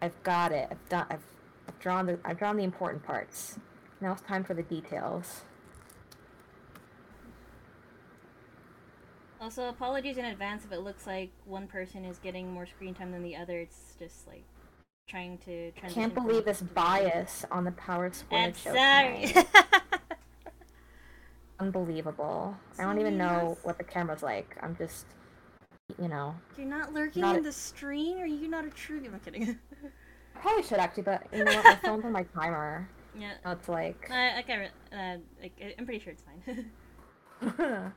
I've 0.00 0.22
got 0.22 0.52
it. 0.52 0.68
I've 0.70 0.88
done. 0.88 1.06
I've, 1.10 1.24
I've 1.66 1.78
drawn 1.80 2.06
the. 2.06 2.18
I've 2.24 2.38
drawn 2.38 2.56
the 2.56 2.62
important 2.64 3.02
parts. 3.02 3.58
Now 4.00 4.12
it's 4.12 4.22
time 4.22 4.44
for 4.44 4.54
the 4.54 4.62
details. 4.62 5.42
Also, 9.48 9.70
apologies 9.70 10.18
in 10.18 10.26
advance 10.26 10.66
if 10.66 10.72
it 10.72 10.80
looks 10.80 11.06
like 11.06 11.30
one 11.46 11.66
person 11.66 12.04
is 12.04 12.18
getting 12.18 12.52
more 12.52 12.66
screen 12.66 12.92
time 12.92 13.12
than 13.12 13.22
the 13.22 13.34
other. 13.34 13.60
It's 13.60 13.94
just 13.98 14.26
like 14.28 14.44
trying 15.08 15.38
to. 15.46 15.72
I 15.82 15.88
can't 15.88 16.14
believe 16.14 16.44
this 16.44 16.60
bias 16.60 17.46
on 17.50 17.64
the 17.64 17.70
Power 17.72 18.12
Squared 18.12 18.54
show. 18.54 18.74
Sorry. 18.74 19.32
Unbelievable. 21.60 22.54
I 22.78 22.82
don't 22.82 23.00
even 23.00 23.16
know 23.16 23.56
what 23.62 23.78
the 23.78 23.84
camera's 23.84 24.22
like. 24.22 24.54
I'm 24.60 24.76
just, 24.76 25.06
you 25.98 26.08
know. 26.08 26.34
You're 26.58 26.66
not 26.66 26.92
lurking 26.92 27.22
not 27.22 27.36
in 27.36 27.40
a... 27.40 27.44
the 27.44 27.52
stream? 27.52 28.18
Are 28.18 28.26
you 28.26 28.48
not 28.48 28.66
a 28.66 28.70
true? 28.70 29.00
I'm 29.02 29.18
kidding. 29.20 29.58
I 30.36 30.40
probably 30.42 30.62
should 30.62 30.76
actually, 30.76 31.04
but 31.04 31.26
you 31.32 31.44
know 31.44 31.54
what? 31.54 31.64
My 31.64 31.76
phone's 31.76 32.04
on 32.04 32.12
my 32.12 32.24
timer. 32.34 32.86
Yeah. 33.18 33.32
So 33.42 33.52
it's 33.52 33.68
like. 33.70 34.10
Uh, 34.10 34.40
okay, 34.40 34.68
uh, 34.92 35.16
like, 35.40 35.74
I'm 35.78 35.86
pretty 35.86 36.04
sure 36.04 36.12
it's 36.12 36.22
fine. 36.22 36.66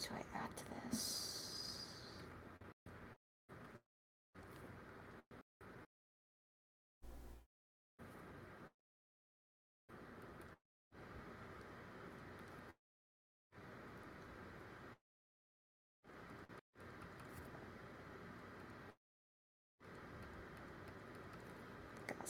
what 0.00 0.08
do 0.08 0.14
I 0.14 0.38
add 0.38 0.56
to 0.56 0.64
this? 0.88 1.30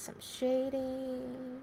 Some 0.00 0.16
shading. 0.18 1.60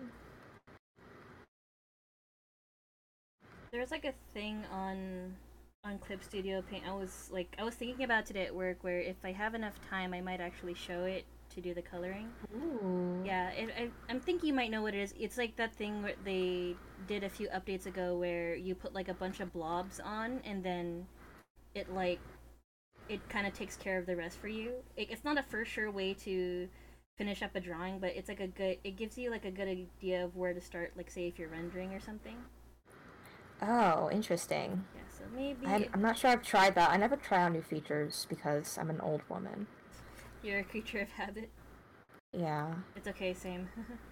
There's 3.71 3.91
like 3.91 4.05
a 4.05 4.13
thing 4.33 4.63
on 4.71 5.35
on 5.83 5.97
Clip 5.99 6.23
Studio 6.23 6.61
Paint. 6.69 6.83
I 6.87 6.93
was 6.93 7.29
like, 7.31 7.55
I 7.57 7.63
was 7.63 7.73
thinking 7.73 8.03
about 8.03 8.25
today 8.25 8.45
at 8.45 8.55
work 8.55 8.83
where 8.83 8.99
if 8.99 9.15
I 9.23 9.31
have 9.31 9.55
enough 9.55 9.73
time, 9.89 10.13
I 10.13 10.21
might 10.21 10.41
actually 10.41 10.73
show 10.73 11.03
it 11.05 11.25
to 11.55 11.61
do 11.61 11.73
the 11.73 11.81
coloring. 11.81 12.29
Ooh. 12.55 13.21
Yeah, 13.25 13.49
it, 13.51 13.69
I, 13.77 13.89
I'm 14.09 14.19
thinking 14.19 14.47
you 14.49 14.53
might 14.53 14.69
know 14.69 14.81
what 14.81 14.93
it 14.93 14.99
is. 14.99 15.13
It's 15.19 15.37
like 15.37 15.55
that 15.55 15.73
thing 15.75 16.03
where 16.03 16.13
they 16.23 16.75
did 17.07 17.23
a 17.23 17.29
few 17.29 17.47
updates 17.49 17.85
ago 17.85 18.17
where 18.17 18.55
you 18.55 18.75
put 18.75 18.93
like 18.93 19.07
a 19.07 19.13
bunch 19.13 19.39
of 19.39 19.53
blobs 19.53 19.99
on 19.99 20.41
and 20.45 20.63
then 20.63 21.07
it 21.73 21.93
like 21.93 22.19
it 23.09 23.27
kind 23.29 23.47
of 23.47 23.53
takes 23.53 23.77
care 23.77 23.97
of 23.97 24.05
the 24.05 24.15
rest 24.15 24.37
for 24.37 24.49
you. 24.49 24.73
It, 24.95 25.09
it's 25.09 25.23
not 25.23 25.37
a 25.37 25.43
for 25.43 25.63
sure 25.63 25.89
way 25.89 26.13
to 26.25 26.67
finish 27.17 27.41
up 27.41 27.55
a 27.55 27.59
drawing, 27.59 27.99
but 27.99 28.11
it's 28.15 28.29
like 28.29 28.39
a 28.39 28.47
good. 28.47 28.77
It 28.83 28.95
gives 28.95 29.17
you 29.17 29.31
like 29.31 29.45
a 29.45 29.51
good 29.51 29.67
idea 29.67 30.23
of 30.23 30.35
where 30.35 30.53
to 30.53 30.61
start. 30.61 30.93
Like 30.95 31.09
say 31.09 31.27
if 31.27 31.39
you're 31.39 31.49
rendering 31.49 31.93
or 31.93 31.99
something. 31.99 32.37
Oh, 33.61 34.09
interesting. 34.11 34.85
Yeah, 34.95 35.01
so 35.09 35.23
maybe 35.35 35.65
I'm, 35.65 35.85
I'm 35.93 36.01
not 36.01 36.17
sure 36.17 36.29
I've 36.29 36.43
tried 36.43 36.75
that. 36.75 36.91
I 36.91 36.97
never 36.97 37.15
try 37.15 37.43
out 37.43 37.53
new 37.53 37.63
features 37.63 38.27
because 38.29 38.77
I'm 38.77 38.91
an 38.91 39.01
old 39.01 39.21
woman. 39.29 39.65
You're 40.43 40.59
a 40.59 40.63
creature 40.63 40.99
of 40.99 41.09
habit. 41.09 41.49
Yeah. 42.31 42.75
It's 42.95 43.07
okay, 43.07 43.33
same. 43.33 43.67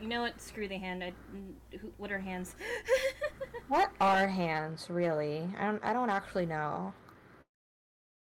you 0.00 0.08
know 0.08 0.22
what? 0.22 0.40
Screw 0.40 0.68
the 0.68 0.78
hand. 0.78 1.02
I, 1.02 1.12
what 1.96 2.12
are 2.12 2.18
hands? 2.18 2.54
what 3.68 3.90
are 4.00 4.26
hands, 4.26 4.88
really? 4.88 5.48
I 5.58 5.66
don't. 5.66 5.84
I 5.84 5.92
don't 5.92 6.10
actually 6.10 6.46
know. 6.46 6.92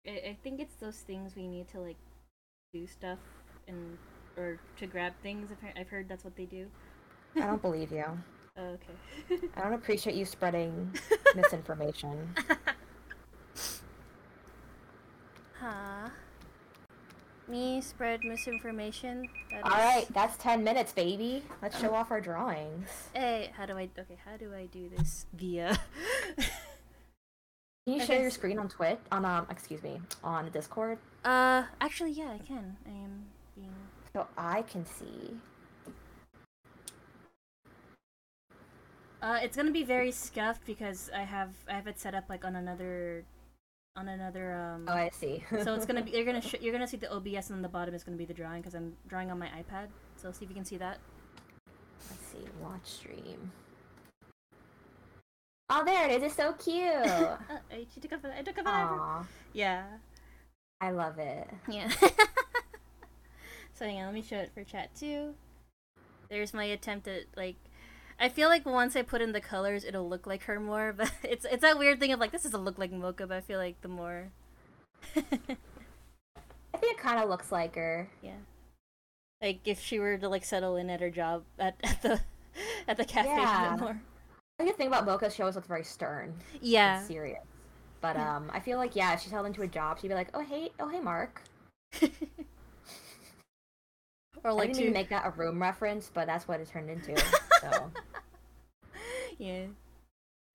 I, 0.06 0.11
I 0.11 0.37
think 0.42 0.61
it's 0.61 0.75
those 0.76 0.99
things 0.99 1.35
we 1.37 1.47
need 1.47 1.68
to 1.68 1.80
like 1.80 1.97
do 2.73 2.87
stuff 2.87 3.18
and 3.68 3.99
or 4.37 4.59
to 4.78 4.87
grab 4.87 5.12
things. 5.23 5.50
I've 5.76 5.88
heard 5.88 6.09
that's 6.09 6.25
what 6.25 6.37
they 6.37 6.47
do. 6.47 6.66
I 7.37 7.40
don't 7.40 7.62
believe 7.62 7.92
you. 7.92 8.04
Oh, 8.56 8.78
okay. 8.78 9.49
I 9.56 9.62
don't 9.62 9.73
appreciate 9.73 10.14
you 10.14 10.25
spreading 10.25 10.94
misinformation. 11.35 12.33
huh 15.59 16.09
me 17.49 17.81
spread 17.81 18.21
misinformation. 18.25 19.29
All 19.63 19.71
right, 19.71 20.07
that's 20.13 20.37
10 20.39 20.65
minutes, 20.65 20.93
baby. 20.93 21.43
Let's 21.63 21.79
show 21.81 21.95
off 21.95 22.11
our 22.11 22.21
drawings. 22.21 22.89
Hey, 23.13 23.51
how 23.57 23.67
do 23.67 23.77
I 23.77 23.89
okay, 23.99 24.19
how 24.25 24.37
do 24.37 24.53
I 24.55 24.67
do 24.67 24.89
this 24.97 25.27
via 25.35 25.79
Can 26.37 27.95
you 27.95 28.01
share 28.07 28.23
your 28.23 28.31
screen 28.31 28.59
on 28.59 28.69
Twitch 28.69 28.99
on 29.13 29.25
um 29.25 29.47
excuse 29.51 29.83
me, 29.83 30.01
on 30.23 30.51
Discord? 30.51 30.99
Uh 31.25 31.65
actually 31.81 32.13
yeah, 32.13 32.31
I 32.33 32.39
can. 32.39 32.77
I 32.87 32.91
am 32.91 33.25
being 33.55 33.75
so 34.13 34.27
I 34.37 34.63
can 34.63 34.87
see. 34.87 35.37
Uh, 39.25 39.39
it's 39.43 39.57
gonna 39.57 39.71
be 39.71 39.85
very 39.85 40.13
scuffed 40.13 40.67
because 40.67 41.11
I 41.15 41.23
have 41.23 41.55
I 41.67 41.73
have 41.73 41.87
it 41.87 41.99
set 41.99 42.15
up 42.15 42.25
like 42.29 42.45
on 42.45 42.57
another 42.57 43.25
on 43.97 44.09
another 44.09 44.53
um 44.55 44.87
oh 44.89 44.93
i 44.93 45.09
see 45.11 45.45
so 45.63 45.75
it's 45.75 45.87
gonna 45.87 46.03
be 46.03 46.11
you're 46.11 46.25
gonna 46.25 46.41
sh- 46.41 46.57
you're 46.61 46.73
gonna 46.73 46.87
see 46.87 46.97
the 46.97 47.13
obs 47.15 47.51
and 47.51 47.65
the 47.65 47.69
bottom 47.69 47.95
is 47.95 48.03
gonna 48.03 48.17
be 48.17 48.25
the 48.25 48.35
drawing 48.35 48.61
because 48.61 48.75
i'm 48.75 48.93
drawing 49.07 49.31
on 49.31 49.39
my 49.39 49.47
ipad 49.49 49.87
so 50.17 50.33
see 50.33 50.45
if 50.45 50.51
you 50.51 50.55
can 50.55 50.65
see 50.65 50.77
that 50.77 50.99
let's 52.11 52.27
see 52.27 52.51
watch 52.61 52.85
stream 52.85 53.53
oh 55.71 55.85
there 55.85 56.09
it 56.09 56.17
is 56.17 56.23
it's 56.25 56.35
so 56.35 56.53
cute 56.55 56.85
I 57.95 58.01
took 58.01 58.13
a. 58.13 58.39
I 58.39 58.43
took 58.43 58.59
a 58.59 58.65
photo. 58.65 59.27
Yeah. 59.53 59.85
I 60.81 60.91
love 60.91 61.19
it. 61.19 61.49
Yeah. 61.69 61.89
so 63.75 63.85
hang 63.85 63.99
on, 64.01 64.07
let 64.07 64.15
me 64.15 64.23
show 64.23 64.37
it 64.37 64.51
for 64.53 64.65
chat 64.65 64.95
too. 64.95 65.35
There's 66.29 66.53
my 66.55 66.65
attempt 66.65 67.09
at 67.09 67.25
like 67.37 67.57
I 68.18 68.28
feel 68.28 68.49
like 68.49 68.64
once 68.64 68.97
I 68.97 69.02
put 69.02 69.21
in 69.21 69.33
the 69.33 69.40
colors, 69.40 69.85
it'll 69.85 70.09
look 70.09 70.26
like 70.26 70.44
her 70.44 70.61
more. 70.61 70.92
But 70.97 71.12
it's 71.23 71.44
it's 71.44 71.62
that 71.62 71.78
weird 71.78 72.00
thing 72.00 72.12
of 72.12 72.21
like 72.21 72.33
this 72.33 72.42
doesn't 72.42 72.64
look 72.64 72.78
like 72.78 72.92
Mocha, 72.92 73.26
but 73.26 73.37
I 73.37 73.40
feel 73.40 73.59
like 73.59 73.80
the 73.80 73.88
more. 73.88 74.30
I 75.16 75.21
think 75.21 75.59
it 76.83 76.99
kind 76.99 77.23
of 77.23 77.28
looks 77.28 77.52
like 77.52 77.75
her. 77.76 78.09
Yeah. 78.23 78.37
Like 79.42 79.61
if 79.64 79.80
she 79.80 79.99
were 79.99 80.16
to 80.18 80.28
like 80.28 80.44
settle 80.44 80.76
in 80.76 80.90
at 80.90 81.00
her 81.00 81.11
job 81.11 81.44
at, 81.59 81.76
at 81.83 82.02
the 82.02 82.21
at 82.88 82.97
the 82.97 83.04
cafe 83.04 83.28
yeah. 83.28 83.76
more. 83.78 84.00
I 84.59 84.62
think 84.62 84.71
the 84.71 84.76
thing 84.76 84.88
about 84.88 85.04
Mocha, 85.04 85.30
she 85.30 85.42
always 85.42 85.56
looks 85.56 85.66
very 85.66 85.85
stern. 85.85 86.35
Yeah. 86.61 87.02
serious. 87.02 87.44
But 88.00 88.16
um, 88.18 88.50
I 88.52 88.61
feel 88.61 88.78
like 88.78 88.94
yeah, 88.97 89.14
if 89.14 89.21
she 89.21 89.28
settled 89.28 89.49
into 89.49 89.62
a 89.62 89.68
job, 89.68 89.99
she'd 90.00 90.09
be 90.09 90.14
like, 90.14 90.28
oh 90.35 90.40
hey, 90.40 90.71
oh 90.80 90.88
hey, 90.88 91.00
Mark. 91.00 91.42
Or 94.44 94.52
like 94.52 94.64
I 94.64 94.66
didn't 94.66 94.76
to... 94.76 94.83
even 94.83 94.92
make 94.92 95.09
that 95.09 95.26
a 95.26 95.30
room 95.30 95.61
reference, 95.61 96.11
but 96.12 96.26
that's 96.26 96.47
what 96.47 96.61
it 96.61 96.68
turned 96.68 96.90
into. 96.90 97.14
So 97.73 97.90
yeah. 99.38 99.66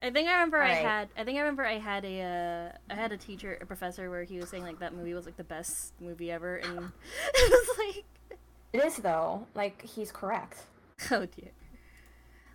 I 0.01 0.11
think 0.11 0.29
I 0.29 0.33
remember 0.33 0.61
I 0.61 0.73
had 0.73 1.09
I 1.17 1.23
think 1.23 1.37
I 1.37 1.41
remember 1.41 1.65
I 1.65 1.77
had 1.77 2.05
a 2.05 2.21
uh, 2.21 2.93
I 2.93 2.95
had 2.95 3.11
a 3.11 3.17
teacher 3.17 3.57
a 3.61 3.65
professor 3.65 4.09
where 4.09 4.23
he 4.23 4.37
was 4.37 4.49
saying 4.49 4.63
like 4.63 4.79
that 4.79 4.93
movie 4.93 5.13
was 5.13 5.25
like 5.25 5.35
the 5.37 5.43
best 5.43 5.93
movie 5.99 6.31
ever 6.31 6.55
and 6.57 6.77
it 7.33 7.51
was 7.51 7.77
like 7.77 8.05
It 8.73 8.85
is 8.85 8.97
though. 8.97 9.45
Like 9.55 9.81
he's 9.85 10.11
correct. 10.11 10.65
Oh 11.11 11.25
dear. 11.25 11.51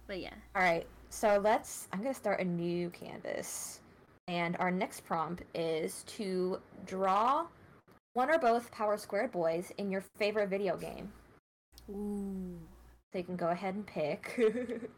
But 0.07 0.21
yeah. 0.21 0.35
All 0.55 0.63
right. 0.63 0.87
So 1.09 1.41
let's 1.43 1.89
I'm 1.93 2.01
going 2.01 2.13
to 2.13 2.19
start 2.19 2.41
a 2.41 2.45
new 2.45 2.91
canvas. 2.91 3.81
And 4.29 4.57
our 4.59 4.71
next 4.71 5.01
prompt 5.05 5.43
is 5.55 6.03
to 6.17 6.59
draw 6.87 7.47
one 8.15 8.31
or 8.31 8.39
both 8.39 8.71
Power 8.71 8.97
Squared 8.97 9.33
boys 9.33 9.73
in 9.79 9.91
your 9.91 10.03
favorite 10.19 10.49
video 10.49 10.77
game. 10.77 11.13
Ooh. 11.91 12.59
So 13.15 13.19
you 13.19 13.25
can 13.25 13.37
go 13.37 13.51
ahead 13.51 13.77
and 13.77 13.87
pick. 13.87 14.41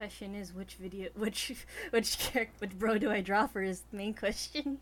question 0.00 0.34
is 0.34 0.52
which 0.52 0.74
video 0.74 1.08
which 1.14 1.54
which 1.90 2.18
character 2.18 2.52
which 2.58 2.76
bro 2.76 2.98
do 2.98 3.12
I 3.12 3.20
draw 3.20 3.46
for 3.46 3.62
is 3.62 3.84
the 3.92 3.96
main 3.96 4.12
question. 4.12 4.78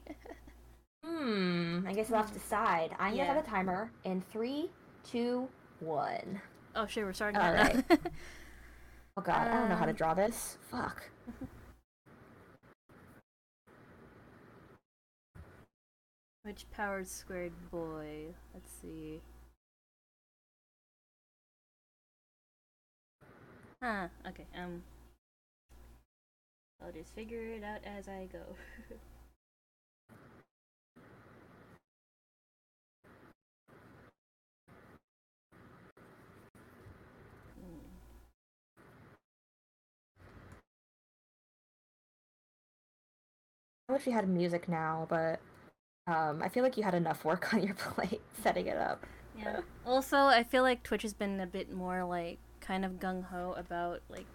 hmm. 1.05 1.81
I 1.87 1.93
guess 1.93 2.09
we'll 2.09 2.17
have 2.17 2.33
to 2.33 2.39
decide. 2.39 2.97
I'm 2.99 3.13
yeah. 3.13 3.27
gonna 3.27 3.35
have 3.35 3.45
a 3.45 3.47
timer 3.47 3.91
in 4.05 4.23
three, 4.33 4.71
two, 5.07 5.47
one. 5.81 6.41
Oh 6.75 6.87
sure, 6.87 7.05
we're 7.05 7.13
starting. 7.13 7.39
All 7.39 7.53
right. 7.53 7.85
oh 9.19 9.23
god, 9.23 9.47
I 9.47 9.53
don't 9.53 9.69
know 9.69 9.77
how 9.77 9.85
to 9.85 9.91
um, 9.91 9.97
draw 9.97 10.15
this. 10.15 10.57
Fuck. 10.71 11.11
Which 16.45 16.65
powered 16.71 17.07
squared 17.07 17.53
boy? 17.71 18.33
Let's 18.55 18.73
see. 18.81 19.21
Huh, 23.85 24.09
okay, 24.27 24.47
um. 24.57 24.83
I'll 26.83 26.91
just 26.91 27.15
figure 27.15 27.43
it 27.53 27.63
out 27.63 27.81
as 27.85 28.09
I 28.09 28.27
go. 28.33 28.41
I 43.89 43.93
wish 43.93 44.07
you 44.07 44.13
had 44.13 44.27
music 44.29 44.67
now, 44.67 45.07
but 45.11 45.41
um, 46.07 46.43
I 46.43 46.49
feel 46.49 46.63
like 46.63 46.77
you 46.79 46.83
had 46.83 46.95
enough 46.95 47.25
work 47.25 47.53
on 47.55 47.63
your 47.63 47.75
plate 47.75 48.23
setting 48.43 48.67
it 48.67 48.79
up. 48.79 49.05
yeah. 49.39 49.61
Also, 49.85 50.17
I 50.17 50.43
feel 50.43 50.63
like 50.63 50.83
Twitch 50.83 51.03
has 51.03 51.13
been 51.15 51.41
a 51.41 51.47
bit 51.47 51.73
more 51.73 52.05
like 52.05 52.39
kind 52.65 52.85
of 52.85 52.93
gung 52.93 53.25
ho 53.25 53.55
about 53.57 54.01
like 54.09 54.27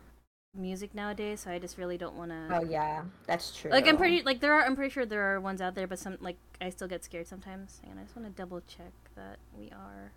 music 0.55 0.93
nowadays, 0.93 1.41
so 1.41 1.51
I 1.51 1.59
just 1.59 1.77
really 1.77 1.97
don't 1.97 2.15
want 2.15 2.31
to. 2.31 2.47
Oh 2.51 2.63
yeah, 2.63 3.03
that's 3.27 3.55
true. 3.55 3.71
Like 3.71 3.87
I'm 3.87 3.97
pretty 3.97 4.21
like 4.21 4.39
there 4.39 4.53
are 4.53 4.65
I'm 4.65 4.75
pretty 4.75 4.91
sure 4.91 5.05
there 5.05 5.33
are 5.33 5.39
ones 5.39 5.61
out 5.61 5.75
there, 5.75 5.87
but 5.87 5.99
some 5.99 6.17
like 6.19 6.37
I 6.61 6.69
still 6.69 6.87
get 6.87 7.03
scared 7.03 7.27
sometimes, 7.27 7.81
and 7.89 7.99
I 7.99 8.03
just 8.03 8.15
want 8.15 8.27
to 8.27 8.41
double 8.41 8.61
check 8.61 8.93
that 9.15 9.37
we 9.57 9.69
are. 9.71 10.11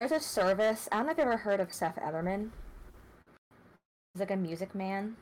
There's 0.00 0.12
a 0.12 0.20
service. 0.20 0.88
I 0.90 0.96
don't 0.96 1.06
know 1.06 1.12
if 1.12 1.18
you've 1.18 1.26
ever 1.26 1.36
heard 1.36 1.60
of 1.60 1.72
Seth 1.72 1.96
Everman. 1.96 2.50
He's 4.14 4.20
like 4.20 4.30
a 4.30 4.36
music 4.36 4.74
man. 4.74 5.16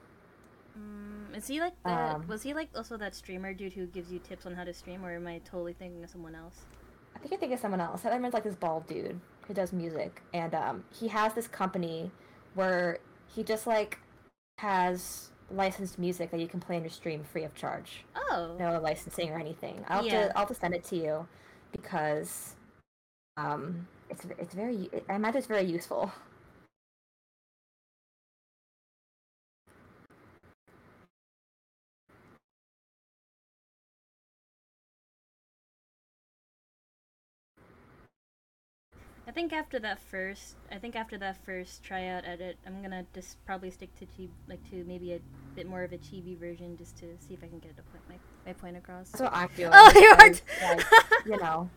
Um, 0.74 1.28
is 1.34 1.46
he 1.46 1.60
like 1.60 1.74
that? 1.84 2.14
Um, 2.16 2.26
was 2.26 2.42
he 2.42 2.54
like 2.54 2.70
also 2.74 2.96
that 2.96 3.14
streamer 3.14 3.52
dude 3.52 3.74
who 3.74 3.86
gives 3.86 4.10
you 4.10 4.18
tips 4.18 4.46
on 4.46 4.54
how 4.54 4.64
to 4.64 4.72
stream, 4.72 5.04
or 5.04 5.14
am 5.14 5.26
I 5.26 5.40
totally 5.44 5.74
thinking 5.74 6.02
of 6.02 6.10
someone 6.10 6.34
else? 6.34 6.64
I 7.14 7.18
think 7.18 7.32
you're 7.32 7.40
thinking 7.40 7.54
of 7.54 7.60
someone 7.60 7.80
else. 7.80 8.02
Seth 8.02 8.12
Everman's 8.12 8.34
like 8.34 8.44
this 8.44 8.54
bald 8.54 8.86
dude 8.86 9.20
who 9.50 9.54
does 9.54 9.72
music, 9.72 10.22
and 10.32 10.54
um, 10.54 10.84
he 10.96 11.08
has 11.08 11.34
this 11.34 11.48
company 11.48 12.12
where 12.54 12.98
he 13.26 13.42
just 13.42 13.66
like 13.66 13.98
has 14.58 15.30
licensed 15.50 15.98
music 15.98 16.30
that 16.30 16.38
you 16.38 16.46
can 16.46 16.60
play 16.60 16.76
on 16.76 16.82
your 16.82 16.90
stream 16.90 17.24
free 17.24 17.42
of 17.42 17.52
charge. 17.56 18.04
Oh. 18.14 18.54
No 18.60 18.78
licensing 18.80 19.30
or 19.30 19.40
anything. 19.40 19.84
I'll 19.88 20.06
yeah. 20.06 20.12
have 20.12 20.28
to 20.28 20.36
I'll 20.36 20.46
have 20.46 20.48
to 20.48 20.54
send 20.54 20.74
it 20.74 20.84
to 20.84 20.96
you 20.96 21.26
because 21.72 22.54
um 23.36 23.88
it's 24.08 24.24
it's 24.38 24.54
very 24.54 24.88
I 25.08 25.16
imagine 25.16 25.38
it's 25.38 25.48
very 25.48 25.64
useful. 25.64 26.12
Think 39.40 39.54
after 39.54 39.78
that 39.78 39.98
first, 39.98 40.56
I 40.70 40.76
think 40.76 40.94
after 40.94 41.16
that 41.16 41.42
first 41.46 41.82
tryout 41.82 42.24
edit, 42.26 42.58
I'm 42.66 42.82
gonna 42.82 43.06
just 43.14 43.42
probably 43.46 43.70
stick 43.70 43.88
to 43.98 44.04
t- 44.04 44.28
like 44.46 44.62
to 44.70 44.84
maybe 44.84 45.14
a 45.14 45.20
bit 45.56 45.66
more 45.66 45.82
of 45.82 45.94
a 45.94 45.96
chibi 45.96 46.38
version 46.38 46.76
just 46.76 46.98
to 46.98 47.06
see 47.18 47.32
if 47.32 47.42
I 47.42 47.46
can 47.48 47.58
get 47.58 47.72
a 47.72 47.82
point, 47.90 48.02
my, 48.06 48.16
my 48.44 48.52
point 48.52 48.76
across. 48.76 49.08
So 49.10 49.30
I 49.32 49.46
feel. 49.46 49.70
Oh, 49.74 49.92
you 49.94 50.10
are. 50.10 50.18
Like, 50.18 50.42
you 51.24 51.38
know. 51.38 51.70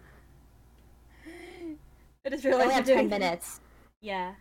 I 2.26 2.30
just 2.30 2.44
realized 2.44 2.72
I 2.72 2.74
have 2.74 2.86
ten 2.86 3.08
minutes. 3.18 3.62
Yeah. 4.02 4.34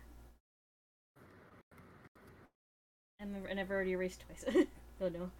And 3.21 3.61
I've 3.61 3.71
already 3.71 3.93
erased 3.93 4.25
twice. 4.27 4.45
oh 5.01 5.09
no, 5.09 5.31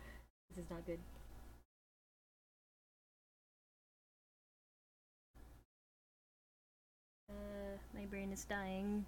this 0.51 0.65
is 0.65 0.71
not 0.71 0.87
good. 0.87 1.01
My 8.03 8.09
brain 8.09 8.33
is 8.33 8.45
dying. 8.45 9.05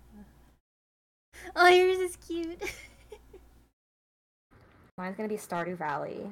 Oh, 1.57 1.67
yours 1.67 1.99
is 1.99 2.15
cute. 2.15 2.63
Mine's 4.97 5.17
gonna 5.17 5.29
be 5.29 5.37
Stardew 5.37 5.77
Valley. 5.77 6.31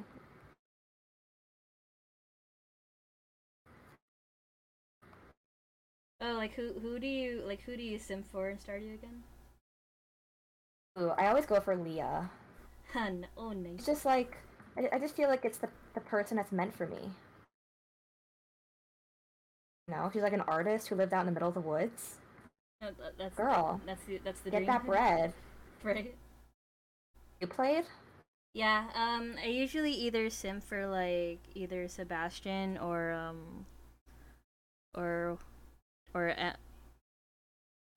Oh, 6.21 6.35
like 6.35 6.53
who 6.53 6.71
who 6.81 6.99
do 6.99 7.07
you 7.07 7.43
like 7.45 7.59
who 7.63 7.75
do 7.75 7.83
you 7.83 7.99
sim 7.99 8.23
for 8.23 8.49
in 8.49 8.55
Stardew 8.55 8.93
again? 8.93 9.23
Ooh, 10.97 11.09
I 11.17 11.27
always 11.27 11.45
go 11.45 11.59
for 11.59 11.75
Leah. 11.75 12.31
Hun, 12.93 13.27
oh 13.35 13.51
nice. 13.51 13.79
It's 13.79 13.85
just 13.85 14.05
like 14.05 14.37
I, 14.77 14.87
I 14.93 14.99
just 14.99 15.17
feel 15.17 15.27
like 15.27 15.43
it's 15.43 15.57
the 15.57 15.67
the 15.95 15.99
person 15.99 16.37
that's 16.37 16.53
meant 16.53 16.73
for 16.73 16.87
me. 16.87 17.11
You 19.89 19.95
know, 19.95 20.09
she's 20.13 20.21
like 20.21 20.31
an 20.31 20.45
artist 20.47 20.87
who 20.87 20.95
lived 20.95 21.13
out 21.13 21.19
in 21.19 21.25
the 21.25 21.33
middle 21.33 21.49
of 21.49 21.55
the 21.55 21.59
woods. 21.59 22.19
No, 22.83 22.89
that's 23.17 23.35
girl. 23.35 23.79
The, 23.79 23.85
that's 23.85 24.03
the 24.03 24.19
that's 24.25 24.39
the 24.41 24.51
get 24.51 24.57
dream. 24.57 24.67
that 24.67 24.85
bread. 24.85 25.33
Right. 25.83 26.15
You 27.41 27.47
played? 27.47 27.83
Yeah. 28.53 28.85
Um. 28.95 29.35
I 29.43 29.47
usually 29.47 29.91
either 29.91 30.29
sim 30.29 30.61
for 30.61 30.87
like 30.87 31.39
either 31.55 31.89
Sebastian 31.89 32.77
or 32.77 33.11
um. 33.11 33.65
Or, 34.95 35.37
or 36.13 36.29
at. 36.29 36.57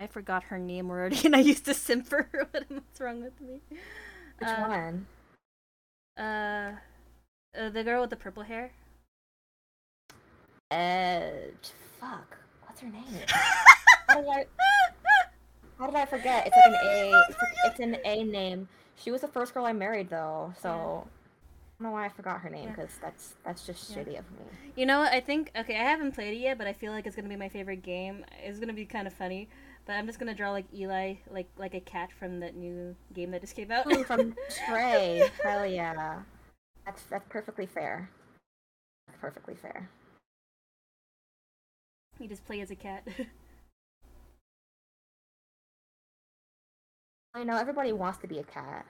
I 0.00 0.08
forgot 0.08 0.44
her 0.44 0.58
name 0.58 0.90
already, 0.90 1.20
and 1.24 1.36
I 1.36 1.40
used 1.40 1.64
to 1.66 1.74
sim 1.74 2.02
for 2.02 2.28
her. 2.32 2.48
What's 2.68 3.00
wrong 3.00 3.22
with 3.22 3.40
me? 3.40 3.60
Which 3.70 4.48
uh, 4.48 4.64
one? 4.66 5.06
Uh, 6.18 6.72
uh, 7.56 7.70
the 7.70 7.84
girl 7.84 8.00
with 8.00 8.10
the 8.10 8.16
purple 8.16 8.42
hair. 8.42 8.72
Uh, 10.72 11.54
fuck. 12.00 12.36
What's 12.64 12.80
her 12.80 12.88
name? 12.88 13.04
How 14.08 14.20
did 14.20 14.28
I? 14.28 14.46
How 15.78 15.86
did 15.86 15.96
I 15.96 16.06
forget? 16.06 16.46
It's 16.46 16.56
like 16.56 16.66
an 16.66 16.88
A. 16.88 17.12
It's, 17.28 17.38
like, 17.38 17.52
it's 17.66 17.80
an 17.80 17.96
A 18.04 18.24
name. 18.24 18.68
She 18.96 19.10
was 19.10 19.20
the 19.20 19.28
first 19.28 19.52
girl 19.54 19.64
I 19.64 19.72
married, 19.72 20.10
though. 20.10 20.52
So. 20.60 21.06
I 21.78 21.82
don't 21.82 21.90
know 21.92 21.94
why 21.98 22.06
I 22.06 22.08
forgot 22.08 22.40
her 22.40 22.48
name 22.48 22.70
because 22.70 22.88
that's 23.02 23.34
that's 23.44 23.66
just 23.66 23.90
yeah. 23.90 23.96
shitty 23.98 24.18
of 24.18 24.24
me. 24.32 24.46
You 24.76 24.86
know 24.86 25.00
what? 25.00 25.12
I 25.12 25.20
think 25.20 25.50
okay. 25.54 25.76
I 25.76 25.82
haven't 25.82 26.12
played 26.12 26.32
it 26.32 26.38
yet, 26.38 26.56
but 26.56 26.66
I 26.66 26.72
feel 26.72 26.90
like 26.90 27.06
it's 27.06 27.14
gonna 27.14 27.28
be 27.28 27.36
my 27.36 27.50
favorite 27.50 27.82
game. 27.82 28.24
It's 28.42 28.58
gonna 28.58 28.72
be 28.72 28.86
kind 28.86 29.06
of 29.06 29.12
funny. 29.12 29.50
But 29.86 29.92
I'm 29.92 30.06
just 30.06 30.18
gonna 30.18 30.34
draw 30.34 30.52
like 30.52 30.64
Eli, 30.74 31.14
like 31.30 31.48
like 31.58 31.74
a 31.74 31.80
cat 31.80 32.10
from 32.18 32.40
that 32.40 32.56
new 32.56 32.96
game 33.12 33.30
that 33.30 33.42
just 33.42 33.54
came 33.54 33.70
out. 33.70 33.92
Ooh, 33.92 34.04
from 34.04 34.34
Stray. 34.48 35.30
Hell 35.44 35.66
yeah. 35.66 36.20
That's 36.86 37.02
that's 37.04 37.26
perfectly 37.28 37.66
fair. 37.66 38.10
That's 39.06 39.20
perfectly 39.20 39.54
fair. 39.54 39.90
You 42.18 42.26
just 42.26 42.46
play 42.46 42.62
as 42.62 42.70
a 42.70 42.76
cat. 42.76 43.06
I 47.36 47.44
know 47.44 47.58
everybody 47.58 47.92
wants 47.92 48.16
to 48.20 48.26
be 48.26 48.38
a 48.38 48.44
cat. 48.44 48.86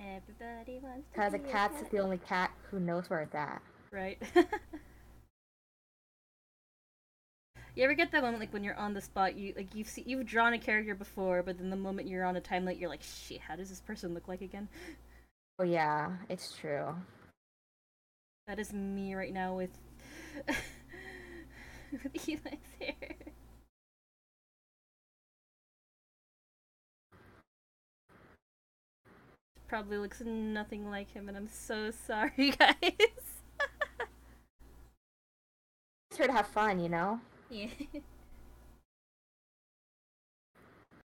Everybody 0.00 0.78
wants 0.82 1.06
to 1.08 1.12
Because 1.12 1.34
a 1.34 1.38
cat's 1.38 1.78
a 1.78 1.82
cat. 1.82 1.90
the 1.90 1.98
only 1.98 2.16
cat 2.16 2.50
who 2.70 2.80
knows 2.80 3.10
where 3.10 3.20
it's 3.20 3.34
at. 3.34 3.60
Right. 3.92 4.18
you 7.74 7.84
ever 7.84 7.92
get 7.92 8.10
that 8.12 8.22
moment 8.22 8.40
like 8.40 8.50
when 8.54 8.64
you're 8.64 8.78
on 8.78 8.94
the 8.94 9.02
spot, 9.02 9.36
you 9.36 9.52
like 9.58 9.74
you've 9.74 9.88
see, 9.88 10.04
you've 10.06 10.24
drawn 10.24 10.54
a 10.54 10.58
character 10.58 10.94
before, 10.94 11.42
but 11.42 11.58
then 11.58 11.68
the 11.68 11.76
moment 11.76 12.08
you're 12.08 12.24
on 12.24 12.36
a 12.36 12.40
timeline, 12.40 12.80
you're 12.80 12.88
like, 12.88 13.02
shit, 13.02 13.40
how 13.42 13.56
does 13.56 13.68
this 13.68 13.82
person 13.82 14.14
look 14.14 14.26
like 14.26 14.40
again? 14.40 14.66
Oh 15.58 15.64
yeah, 15.64 16.12
it's 16.30 16.56
true. 16.56 16.94
That 18.46 18.58
is 18.58 18.72
me 18.72 19.14
right 19.14 19.34
now 19.34 19.54
with 19.54 19.78
with 21.92 22.06
Eli's 22.26 22.40
hair. 22.80 22.94
Probably 29.74 29.98
looks 29.98 30.20
nothing 30.20 30.88
like 30.88 31.10
him, 31.10 31.28
and 31.28 31.36
I'm 31.36 31.48
so 31.48 31.90
sorry, 32.06 32.52
guys. 32.56 32.76
it's 32.82 33.36
here 36.16 36.28
to 36.28 36.32
have 36.32 36.46
fun, 36.46 36.78
you 36.78 36.88
know? 36.88 37.18
Yeah. 37.50 37.66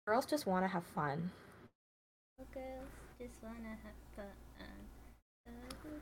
Girls 0.06 0.24
just 0.24 0.46
want 0.46 0.64
to 0.64 0.68
have 0.68 0.82
fun. 0.82 1.30
Girls 2.54 2.88
just 3.20 3.34
want 3.42 3.62
to 3.64 3.68
have 3.68 3.98
fun. 4.16 4.26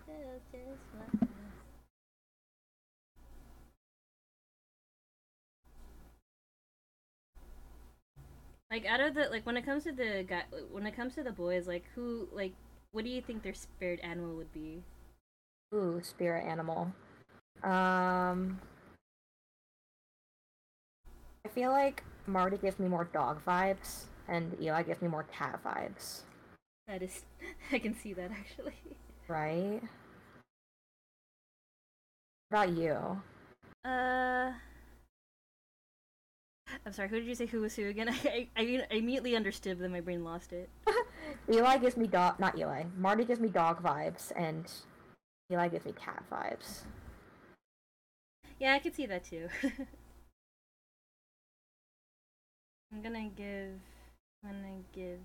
Girls 0.07 0.40
just 0.53 0.79
want 0.94 1.32
Like 8.73 8.87
out 8.87 9.01
of 9.01 9.13
the 9.13 9.29
like 9.29 9.45
when 9.45 9.59
it 9.59 9.67
comes 9.67 9.85
to 9.85 9.93
the 9.93 10.25
guy 10.27 10.45
when 10.71 10.87
it 10.87 10.97
comes 10.97 11.15
to 11.17 11.23
the 11.23 11.31
boys 11.31 11.69
like 11.69 11.85
who 11.95 12.27
like 12.33 12.55
what 12.93 13.05
do 13.05 13.11
you 13.11 13.21
think 13.21 13.43
their 13.43 13.53
spirit 13.53 14.01
animal 14.03 14.35
would 14.37 14.51
be? 14.55 14.83
Ooh, 15.75 16.01
spirit 16.03 16.47
animal. 16.47 16.91
Um 17.63 18.59
I 21.45 21.49
feel 21.51 21.71
like 21.71 22.03
Marty 22.27 22.57
gives 22.57 22.79
me 22.79 22.89
more 22.89 23.05
dog 23.13 23.45
vibes 23.45 24.05
and 24.27 24.57
Eli 24.59 24.85
gives 24.85 25.03
me 25.03 25.09
more 25.09 25.25
cat 25.25 25.61
vibes. 25.63 26.23
That 26.89 27.03
is 27.03 27.27
I 27.73 27.79
can 27.79 27.95
see 27.95 28.15
that 28.15 28.31
actually. 28.31 28.97
Right? 29.29 29.83
What 32.49 32.65
about 32.65 32.71
you? 32.71 33.21
Uh 33.85 34.53
I'm 36.85 36.93
sorry, 36.93 37.09
who 37.09 37.17
did 37.17 37.27
you 37.27 37.35
say 37.35 37.47
who 37.47 37.61
was 37.61 37.75
who 37.75 37.89
again? 37.89 38.09
I, 38.25 38.49
I, 38.57 38.85
I 38.91 38.95
immediately 38.95 39.37
understood, 39.37 39.79
but 39.79 39.83
then 39.83 39.93
my 39.93 40.01
brain 40.01 40.25
lost 40.25 40.53
it. 40.53 40.69
Eli 41.53 41.79
gives 41.79 41.97
me 41.97 42.07
dog, 42.07 42.39
not 42.39 42.59
Eli. 42.59 42.85
Marty 42.97 43.25
gives 43.25 43.41
me 43.41 43.49
dog 43.49 43.83
vibes, 43.83 44.33
and 44.37 44.71
Eli 45.51 45.69
gives 45.69 45.85
me 45.85 45.93
cat 45.93 46.23
vibes. 46.31 46.83
Yeah, 48.59 48.75
I 48.75 48.79
could 48.79 48.95
see 48.95 49.07
that 49.07 49.25
too. 49.25 49.49
I'm 52.93 53.03
gonna 53.03 53.31
give, 53.37 53.81
I'm 54.45 54.53
gonna 54.53 54.83
give 54.93 55.19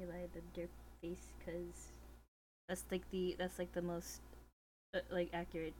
Eli 0.00 0.26
the 0.32 0.40
dirt 0.54 0.70
face 1.00 1.32
because 1.38 1.88
that's 2.68 2.84
like 2.90 3.10
the 3.10 3.34
that's 3.38 3.58
like 3.58 3.72
the 3.72 3.82
most 3.82 4.20
uh, 4.94 5.00
like 5.10 5.30
accurate 5.32 5.74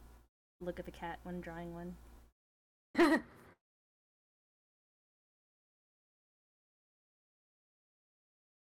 look 0.60 0.78
at 0.78 0.84
the 0.86 0.90
cat 0.90 1.18
when 1.22 1.40
drawing 1.40 1.74
one. 1.74 1.94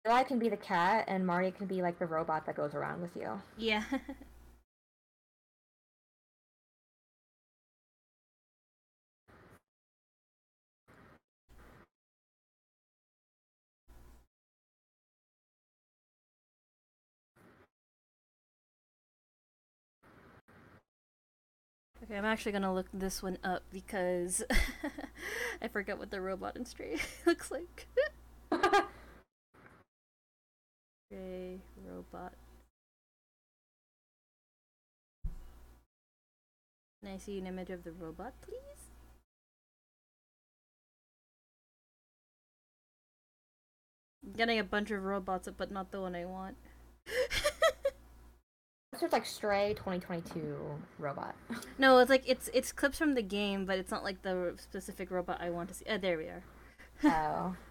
Eli 0.05 0.23
can 0.23 0.39
be 0.39 0.49
the 0.49 0.57
cat, 0.57 1.05
and 1.07 1.25
Marty 1.25 1.51
can 1.51 1.65
be 1.67 1.81
like 1.81 1.99
the 1.99 2.05
robot 2.05 2.45
that 2.45 2.55
goes 2.55 2.73
around 2.73 3.01
with 3.01 3.15
you. 3.15 3.41
Yeah. 3.57 3.83
Okay, 22.03 22.17
I'm 22.17 22.25
actually 22.25 22.53
gonna 22.53 22.73
look 22.73 22.88
this 22.93 23.21
one 23.21 23.38
up 23.43 23.63
because 23.71 24.41
I 25.62 25.67
forget 25.67 25.97
what 25.99 26.12
the 26.12 26.21
robot 26.21 26.55
in 26.55 26.65
Stray 26.65 26.97
looks 27.25 27.51
like. 27.51 27.88
Stray 31.10 31.60
robot. 31.88 32.34
Can 37.02 37.13
I 37.13 37.17
see 37.17 37.39
an 37.39 37.48
image 37.48 37.72
of 37.72 37.84
the 37.84 37.91
robot, 37.91 38.34
please? 38.41 38.60
I'm 44.24 44.34
getting 44.34 44.60
a 44.60 44.63
bunch 44.63 44.91
of 44.91 45.02
robots, 45.02 45.50
but 45.58 45.72
not 45.72 45.91
the 45.91 46.00
one 46.00 46.15
I 46.15 46.26
want. 46.26 46.58
This 48.91 49.04
is 49.08 49.13
like 49.13 49.26
Stray 49.26 49.76
2022 49.76 50.58
robot. 50.98 51.34
No, 51.78 52.00
it's 52.00 52.10
like 52.10 52.24
it's 52.28 52.50
it's 52.54 52.74
clips 52.74 52.98
from 52.98 53.13
the 53.13 53.22
game, 53.22 53.65
but 53.65 53.78
it's 53.80 53.91
not 53.91 54.04
like 54.04 54.24
the 54.24 54.56
specific 54.58 55.10
robot 55.10 55.39
I 55.39 55.52
want 55.52 55.69
to 55.69 55.76
see. 55.76 55.86
Uh, 55.86 55.98
there 55.98 56.17
we 56.17 56.26
are. 56.26 56.43
oh. 57.06 57.56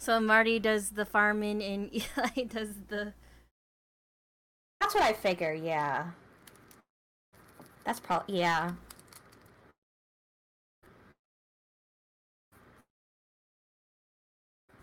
So 0.00 0.18
Marty 0.18 0.58
does 0.58 0.88
the 0.92 1.04
farming 1.04 1.62
and 1.62 1.94
Eli 1.94 2.44
does 2.48 2.70
the. 2.88 3.12
That's 4.80 4.94
what 4.94 5.04
I 5.04 5.12
figure. 5.12 5.52
Yeah. 5.52 6.12
That's 7.84 8.00
probably 8.00 8.38
yeah. 8.38 8.72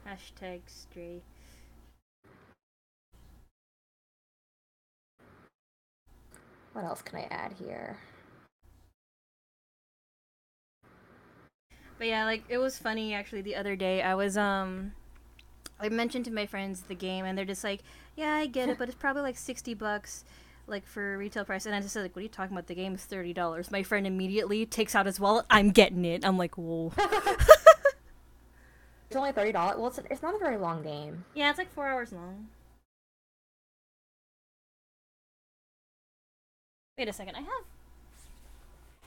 Hashtag 0.08 0.62
stray. 0.68 1.24
What 6.74 6.86
else 6.86 7.02
can 7.02 7.18
I 7.18 7.28
add 7.32 7.54
here? 7.54 7.98
But 11.98 12.06
yeah, 12.06 12.26
like 12.26 12.44
it 12.50 12.60
was 12.60 12.78
funny 12.78 13.16
actually 13.16 13.42
the 13.42 13.56
other 13.56 13.76
day. 13.76 14.04
I 14.04 14.14
was 14.14 14.38
um 14.38 14.92
I 15.80 15.90
mentioned 15.90 16.26
to 16.26 16.32
my 16.32 16.46
friends 16.46 16.82
the 16.82 16.96
game 16.96 17.26
and 17.26 17.38
they're 17.38 17.46
just 17.46 17.64
like, 17.64 17.82
"Yeah, 18.16 18.34
I 18.34 18.48
get 18.48 18.70
it, 18.70 18.78
but 18.78 18.90
it's 18.90 18.98
probably 18.98 19.24
like 19.24 19.38
60 19.38 19.74
bucks." 19.74 20.24
like 20.70 20.86
for 20.86 21.18
retail 21.18 21.46
price 21.46 21.66
and 21.66 21.74
I 21.74 21.80
just 21.80 21.94
said 21.94 22.02
like 22.02 22.14
what 22.14 22.20
are 22.20 22.24
you 22.24 22.30
talking 22.30 22.52
about 22.52 22.68
the 22.68 22.76
game 22.76 22.94
is 22.94 23.06
thirty 23.06 23.32
dollars 23.32 23.72
my 23.72 23.84
friend 23.84 24.06
immediately 24.06 24.66
takes 24.66 24.96
out 24.96 25.06
his 25.06 25.18
wallet 25.18 25.46
I'm 25.50 25.70
getting 25.70 26.04
it 26.04 26.26
I'm 26.26 26.38
like 26.38 26.58
whoa 26.58 26.92
it's 26.98 27.56
only 29.16 29.32
thirty 29.32 29.54
dollars 29.54 29.78
well 29.78 29.88
it's, 29.88 30.00
it's 30.12 30.22
not 30.22 30.36
a 30.36 30.38
very 30.38 30.58
long 30.58 30.84
game 30.84 31.24
yeah 31.34 31.50
it's 31.50 31.58
like 31.58 31.72
four 31.72 31.88
hours 31.88 32.12
long 32.12 32.50
Wait 36.98 37.08
a 37.08 37.14
second, 37.14 37.36
I 37.36 37.42
have. 37.42 37.64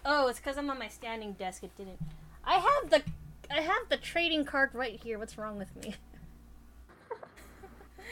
Oh, 0.04 0.28
it's 0.28 0.38
because 0.38 0.56
I'm 0.56 0.70
on 0.70 0.78
my 0.78 0.86
standing 0.86 1.32
desk. 1.32 1.64
It 1.64 1.76
didn't. 1.76 1.98
I 2.44 2.54
have 2.54 2.88
the, 2.88 3.02
I 3.50 3.62
have 3.62 3.88
the 3.88 3.96
trading 3.96 4.44
card 4.44 4.70
right 4.74 5.00
here. 5.02 5.18
What's 5.18 5.36
wrong 5.36 5.58
with 5.58 5.74
me? 5.74 5.96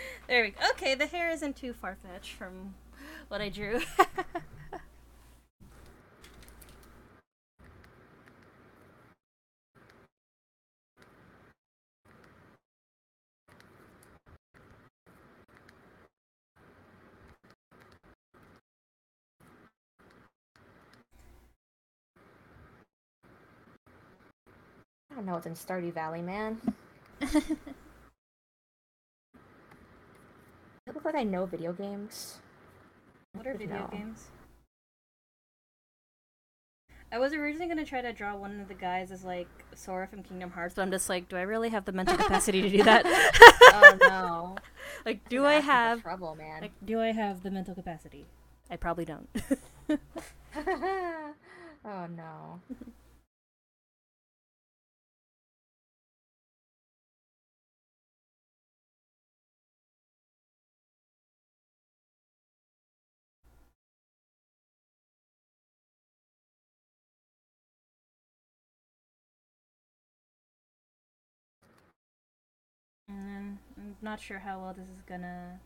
there 0.28 0.42
we 0.42 0.50
go. 0.50 0.60
Okay, 0.70 0.94
the 0.94 1.06
hair 1.06 1.30
isn't 1.30 1.56
too 1.56 1.72
far 1.72 1.96
fetched 1.96 2.32
from 2.32 2.74
what 3.28 3.40
I 3.40 3.48
drew. 3.48 3.80
I 25.10 25.14
don't 25.14 25.26
know 25.26 25.32
what's 25.34 25.46
in 25.46 25.54
Stardew 25.54 25.92
Valley, 25.92 26.22
man. 26.22 26.60
it 30.98 31.04
looks 31.04 31.14
like 31.14 31.22
I 31.22 31.24
know 31.24 31.46
video 31.46 31.72
games. 31.72 32.38
What 33.34 33.46
are 33.46 33.54
video 33.54 33.78
know. 33.78 33.88
games? 33.92 34.28
I 37.12 37.18
was 37.18 37.32
originally 37.32 37.68
gonna 37.68 37.84
try 37.84 38.02
to 38.02 38.12
draw 38.12 38.36
one 38.36 38.60
of 38.60 38.66
the 38.68 38.74
guys 38.74 39.12
as 39.12 39.24
like 39.24 39.48
Sora 39.74 40.08
from 40.08 40.24
Kingdom 40.24 40.50
Hearts, 40.50 40.74
but 40.74 40.82
I'm 40.82 40.90
just 40.90 41.08
like, 41.08 41.28
do 41.28 41.36
I 41.36 41.42
really 41.42 41.68
have 41.68 41.84
the 41.84 41.92
mental 41.92 42.16
capacity 42.18 42.62
to 42.62 42.68
do 42.68 42.82
that? 42.82 43.04
oh 43.62 43.96
no! 44.00 44.56
like, 45.06 45.26
do 45.28 45.46
I 45.46 45.54
have 45.54 46.02
trouble, 46.02 46.34
man? 46.34 46.62
Like, 46.62 46.72
do 46.84 47.00
I 47.00 47.12
have 47.12 47.44
the 47.44 47.50
mental 47.50 47.74
capacity? 47.74 48.26
I 48.68 48.76
probably 48.76 49.04
don't. 49.04 49.28
oh 51.84 52.06
no! 52.06 52.60
And 73.08 73.58
I'm 73.76 73.96
not 74.02 74.20
sure 74.20 74.38
how 74.38 74.60
well 74.60 74.74
this 74.74 74.88
is 74.88 75.02
gonna 75.08 75.58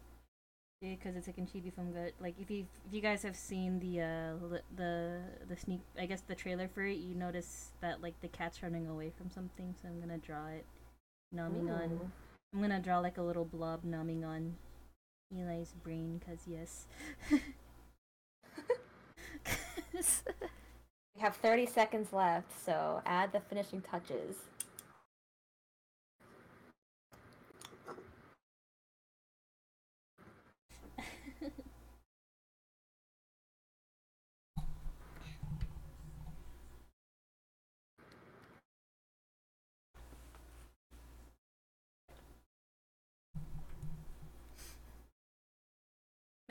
do 0.81 0.91
because 0.91 1.17
it's 1.17 1.29
a 1.29 1.33
chibi 1.33 1.73
film. 1.73 1.93
Good, 1.93 2.13
like 2.21 2.35
if 2.41 2.51
you 2.51 2.67
if 2.87 2.95
you 2.95 3.01
guys 3.01 3.23
have 3.23 3.37
seen 3.37 3.81
the 3.81 4.01
uh 4.01 4.59
the 4.77 5.21
the 5.49 5.57
sneak, 5.57 5.81
I 5.99 6.07
guess 6.07 6.21
the 6.21 6.35
trailer 6.35 6.69
for 6.69 6.85
it, 6.85 6.99
you 6.99 7.15
notice 7.15 7.73
that 7.81 8.01
like 8.03 8.21
the 8.21 8.29
cat's 8.29 8.63
running 8.63 8.87
away 8.87 9.13
from 9.17 9.31
something. 9.31 9.75
So 9.81 9.89
I'm 9.89 10.01
gonna 10.01 10.19
draw 10.19 10.47
it, 10.49 10.65
numbing 11.33 11.69
Ooh. 11.69 11.73
on. 11.73 12.13
I'm 12.55 12.61
gonna 12.61 12.81
draw 12.81 13.01
like 13.01 13.19
a 13.19 13.23
little 13.23 13.45
blob 13.45 13.83
numbing 13.83 14.25
on 14.25 14.55
Eli's 15.35 15.73
brain, 15.83 16.21
cause 16.25 16.41
yes. 16.47 16.87
we 21.15 21.21
have 21.21 21.37
30 21.37 21.67
seconds 21.67 22.13
left, 22.13 22.53
so 22.65 23.03
add 23.07 23.33
the 23.33 23.41
finishing 23.41 23.81
touches. 23.81 24.37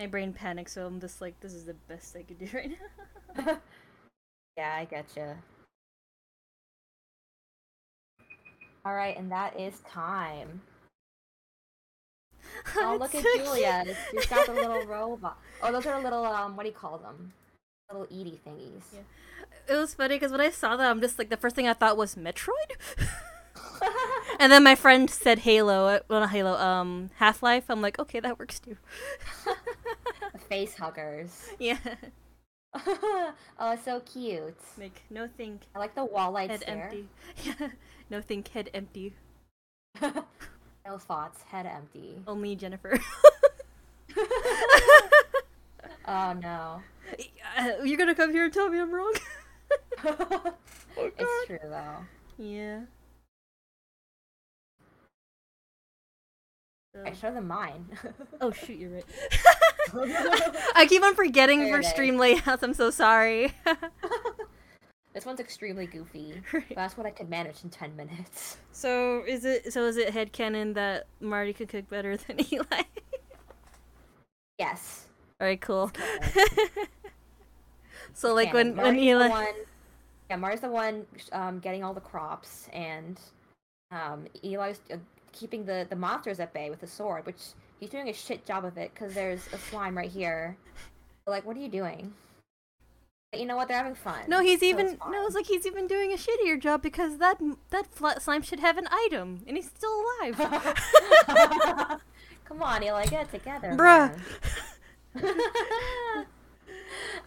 My 0.02 0.08
brain 0.08 0.34
panics, 0.34 0.74
so 0.74 0.84
I'm 0.88 1.00
just 1.00 1.22
like, 1.22 1.40
this 1.42 1.54
is 1.54 1.66
the 1.66 1.76
best 1.76 2.16
I 2.16 2.24
could 2.24 2.40
do 2.40 2.48
right 2.56 2.72
now. 2.72 3.46
yeah, 4.58 4.80
I 4.80 4.88
getcha. 4.88 5.36
Alright, 8.84 9.16
and 9.20 9.32
that 9.32 9.60
is 9.60 9.80
time. 9.82 10.64
oh, 12.78 12.98
look 13.00 13.14
at 13.14 13.24
Julia. 13.24 13.96
She's 14.10 14.26
got 14.26 14.48
the 14.48 14.54
little 14.54 14.84
robot. 14.88 15.38
Oh, 15.62 15.72
those 15.72 15.86
are 15.86 16.00
the 16.00 16.04
little, 16.04 16.26
um, 16.26 16.56
what 16.56 16.64
do 16.64 16.70
you 16.70 16.76
call 16.76 16.98
them? 16.98 17.34
Little 17.92 18.08
Edie 18.08 18.42
thingies. 18.44 18.82
Yeah. 18.92 19.76
It 19.76 19.78
was 19.78 19.94
funny 19.94 20.16
because 20.16 20.32
when 20.32 20.42
I 20.42 20.50
saw 20.50 20.78
that, 20.78 20.90
I'm 20.90 21.00
just 21.00 21.20
like, 21.20 21.30
the 21.30 21.38
first 21.38 21.56
thing 21.56 21.68
I 21.68 21.74
thought 21.74 21.96
was 21.96 22.16
Metroid? 22.16 22.72
and 24.40 24.52
then 24.52 24.64
my 24.64 24.74
friend 24.74 25.12
said 25.12 25.40
Halo, 25.40 25.86
uh, 25.86 26.00
well 26.08 26.22
not 26.22 26.32
Halo, 26.32 26.54
um, 26.54 27.12
Half 27.18 27.44
Life. 27.44 27.66
I'm 27.70 27.84
like, 27.84 28.00
okay, 28.00 28.20
that 28.20 28.40
works 28.40 28.60
too. 28.60 28.78
Face 30.50 30.76
huggers. 30.76 31.50
Yeah. 31.60 31.78
oh, 33.60 33.78
so 33.84 34.00
cute. 34.00 34.56
Like 34.78 35.02
no 35.10 35.28
think. 35.28 35.64
I 35.76 35.80
like 35.80 35.94
the 35.94 36.06
wall 36.06 36.32
lights 36.32 36.64
head 36.64 36.84
empty. 36.84 37.08
Yeah. 37.44 37.68
No 38.10 38.22
think 38.22 38.48
head 38.48 38.70
empty. 38.74 39.14
no 40.02 40.98
thoughts, 40.98 41.42
head 41.44 41.66
empty. 41.66 42.24
Only 42.28 42.56
Jennifer. 42.56 42.98
oh 46.08 46.34
no. 46.42 46.82
You're 47.84 47.98
gonna 47.98 48.16
come 48.16 48.32
here 48.32 48.46
and 48.46 48.54
tell 48.54 48.70
me 48.70 48.80
I'm 48.80 48.94
wrong. 48.94 49.14
oh, 50.06 50.54
it's 50.98 51.48
true 51.48 51.60
though. 51.64 51.98
Yeah. 52.38 52.82
I 57.06 57.14
show 57.14 57.34
them 57.34 57.48
mine. 57.48 57.86
oh 58.42 58.52
shoot, 58.52 58.78
you're 58.78 58.90
right. 58.90 59.06
I 60.76 60.86
keep 60.88 61.02
on 61.04 61.16
forgetting 61.16 61.70
for 61.70 61.82
stream 61.84 62.18
layouts. 62.18 62.64
I'm 62.64 62.74
so 62.74 62.90
sorry. 62.90 63.54
this 65.14 65.26
one's 65.26 65.40
extremely 65.40 65.86
goofy. 65.86 66.42
that's 66.76 66.98
what 66.98 67.08
I 67.08 67.12
could 67.12 67.30
manage 67.30 67.64
in 67.64 67.70
ten 67.70 67.96
minutes. 67.96 68.58
So 68.74 69.24
is 69.26 69.46
it? 69.46 69.72
So 69.72 69.86
is 69.86 69.96
it 69.96 70.10
head 70.10 70.34
headcanon 70.34 70.74
that 70.74 71.08
Marty 71.22 71.54
could 71.54 71.70
cook 71.70 71.90
better 71.90 72.18
than 72.18 72.40
Eli? 72.54 72.84
yes. 74.60 75.08
All 75.40 75.48
right, 75.48 75.62
cool. 75.62 75.92
so 78.14 78.34
like 78.34 78.54
when 78.54 78.76
Marty's 78.76 78.96
when 78.96 79.00
Eli. 79.00 79.28
One, 79.30 79.48
yeah, 80.30 80.36
Marty's 80.36 80.62
the 80.62 80.70
one 80.70 81.06
um, 81.32 81.60
getting 81.60 81.86
all 81.86 81.94
the 81.94 82.02
crops, 82.02 82.68
and 82.74 83.18
um, 83.92 84.26
Eli's 84.44 84.82
uh, 84.94 84.98
keeping 85.32 85.66
the 85.66 85.86
the 85.90 85.96
monsters 85.96 86.40
at 86.40 86.54
bay 86.54 86.70
with 86.70 86.84
a 86.84 86.88
sword, 86.88 87.26
which 87.26 87.42
he's 87.80 87.90
doing 87.90 88.10
a 88.10 88.14
shit 88.14 88.46
job 88.46 88.66
of 88.66 88.78
it 88.78 88.92
because 88.94 89.14
there's 89.14 89.48
a 89.54 89.58
slime 89.58 89.98
right 89.98 90.12
here. 90.12 90.58
like, 91.28 91.46
what 91.46 91.56
are 91.58 91.60
you 91.60 91.70
doing? 91.70 92.14
But 93.32 93.40
you 93.40 93.46
know 93.46 93.56
what? 93.56 93.70
They're 93.70 93.78
having 93.78 93.96
fun. 93.96 94.26
No, 94.28 94.42
he's 94.42 94.60
so 94.60 94.66
even 94.66 94.88
it's 94.88 94.98
no. 95.10 95.26
It's 95.26 95.36
like 95.36 95.46
he's 95.46 95.66
even 95.66 95.88
doing 95.88 96.12
a 96.12 96.18
shittier 96.18 96.60
job 96.60 96.82
because 96.82 97.18
that 97.18 97.42
that 97.70 97.88
slime 98.22 98.42
should 98.42 98.60
have 98.60 98.78
an 98.78 98.88
item, 98.92 99.44
and 99.48 99.56
he's 99.56 99.68
still 99.68 100.04
alive. 100.22 100.38
Come 102.46 102.62
on, 102.62 102.84
Eli, 102.84 103.06
get 103.06 103.28
it 103.28 103.32
together, 103.32 103.72
bruh. 103.72 104.20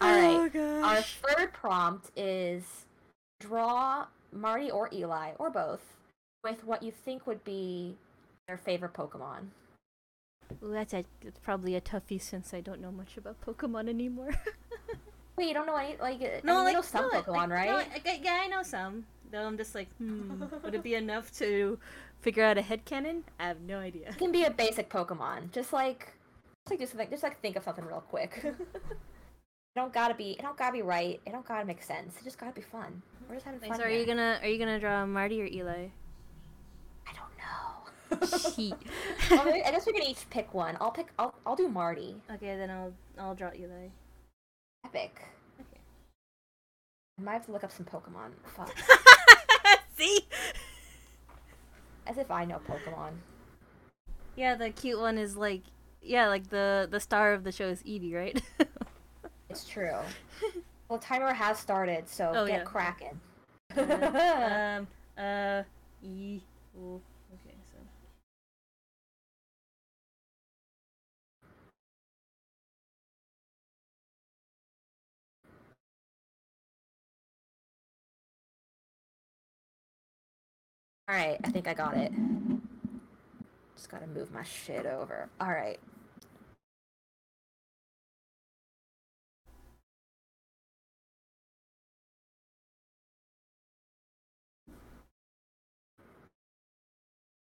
All 0.00 0.10
right. 0.10 0.50
Oh, 0.54 0.82
Our 0.82 1.00
third 1.00 1.52
prompt 1.54 2.10
is 2.16 2.84
draw 3.40 4.06
Marty 4.32 4.70
or 4.70 4.90
Eli 4.92 5.32
or 5.38 5.48
both 5.48 5.93
with 6.44 6.64
what 6.64 6.82
you 6.82 6.92
think 6.92 7.26
would 7.26 7.42
be 7.42 7.96
their 8.46 8.58
favorite 8.58 8.92
Pokemon. 8.92 9.46
Well, 10.60 10.72
that's, 10.72 10.92
a, 10.92 11.04
that's 11.22 11.38
probably 11.38 11.74
a 11.74 11.80
toughie 11.80 12.20
since 12.20 12.52
I 12.52 12.60
don't 12.60 12.80
know 12.80 12.92
much 12.92 13.16
about 13.16 13.40
Pokemon 13.40 13.88
anymore. 13.88 14.34
Wait, 15.36 15.48
you 15.48 15.54
don't 15.54 15.66
know 15.66 15.74
any 15.74 15.96
like 15.96 16.20
no, 16.44 16.54
I 16.54 16.56
mean, 16.56 16.64
like, 16.64 16.66
you 16.68 16.72
know 16.74 16.82
some 16.82 17.08
no, 17.12 17.22
Pokemon, 17.22 17.26
like, 17.26 17.50
right? 17.50 17.66
No, 17.66 17.76
I, 17.76 18.20
yeah, 18.22 18.40
I 18.44 18.46
know 18.46 18.62
some. 18.62 19.06
Though 19.32 19.44
I'm 19.44 19.56
just 19.56 19.74
like, 19.74 19.88
hmm, 19.96 20.44
would 20.62 20.74
it 20.74 20.82
be 20.84 20.94
enough 20.94 21.32
to 21.38 21.78
figure 22.20 22.44
out 22.44 22.56
a 22.56 22.62
head 22.62 22.84
canon? 22.84 23.24
I 23.40 23.48
have 23.48 23.60
no 23.62 23.78
idea. 23.78 24.10
It 24.10 24.18
can 24.18 24.30
be 24.30 24.44
a 24.44 24.50
basic 24.50 24.88
Pokemon, 24.88 25.50
just 25.50 25.72
like, 25.72 26.12
just 26.68 26.70
like 26.70 26.78
do 26.78 26.86
something, 26.86 27.10
just 27.10 27.22
like 27.24 27.40
think 27.40 27.56
of 27.56 27.64
something 27.64 27.84
real 27.84 28.04
quick. 28.08 28.40
it 28.44 28.54
don't 29.74 29.92
gotta 29.92 30.14
be. 30.14 30.32
It 30.32 30.42
don't 30.42 30.56
gotta 30.56 30.72
be 30.72 30.82
right. 30.82 31.20
It 31.26 31.32
don't 31.32 31.46
gotta 31.48 31.64
make 31.64 31.82
sense. 31.82 32.14
It 32.20 32.22
just 32.22 32.38
gotta 32.38 32.52
be 32.52 32.60
fun. 32.60 33.02
We're 33.28 33.34
just 33.34 33.46
having 33.46 33.58
fun. 33.58 33.76
So 33.76 33.82
are 33.82 33.90
you 33.90 34.06
gonna 34.06 34.38
are 34.40 34.48
you 34.48 34.58
gonna 34.58 34.78
draw 34.78 35.04
Marty 35.04 35.42
or 35.42 35.46
Eli? 35.46 35.88
Cheat. 38.54 38.74
well, 39.30 39.48
I 39.48 39.70
guess 39.70 39.86
we 39.86 39.92
can 39.92 40.02
each 40.02 40.28
pick 40.30 40.52
one. 40.54 40.76
I'll 40.80 40.90
pick. 40.90 41.08
I'll. 41.18 41.34
I'll 41.46 41.56
do 41.56 41.68
Marty. 41.68 42.16
Okay, 42.32 42.56
then 42.56 42.70
I'll. 42.70 42.92
I'll 43.18 43.34
draw 43.34 43.50
Eli. 43.54 43.88
Epic. 44.84 45.22
Okay. 45.60 45.80
I 47.18 47.22
might 47.22 47.32
have 47.34 47.46
to 47.46 47.52
look 47.52 47.64
up 47.64 47.72
some 47.72 47.86
Pokemon. 47.86 48.32
Fuck. 48.46 48.74
See. 49.96 50.20
As 52.06 52.18
if 52.18 52.30
I 52.30 52.44
know 52.44 52.60
Pokemon. 52.68 53.12
Yeah, 54.36 54.54
the 54.56 54.70
cute 54.70 55.00
one 55.00 55.18
is 55.18 55.36
like. 55.36 55.62
Yeah, 56.02 56.28
like 56.28 56.50
the 56.50 56.86
the 56.90 57.00
star 57.00 57.32
of 57.32 57.44
the 57.44 57.52
show 57.52 57.68
is 57.68 57.82
Eevee, 57.82 58.14
right? 58.14 58.42
it's 59.48 59.66
true. 59.66 59.96
Well, 60.88 60.98
timer 60.98 61.32
has 61.32 61.58
started, 61.58 62.08
so 62.08 62.32
oh, 62.34 62.46
get 62.46 62.58
yeah. 62.58 62.64
cracking. 62.64 63.20
uh, 63.76 64.78
um. 64.78 64.88
Uh. 65.16 65.62
E. 66.02 66.42
Alright, 81.08 81.38
I 81.44 81.50
think 81.50 81.68
I 81.68 81.74
got 81.74 81.96
it. 81.96 82.12
Just 83.76 83.90
gotta 83.90 84.06
move 84.06 84.32
my 84.32 84.42
shit 84.42 84.86
over. 84.86 85.28
Alright. 85.40 85.78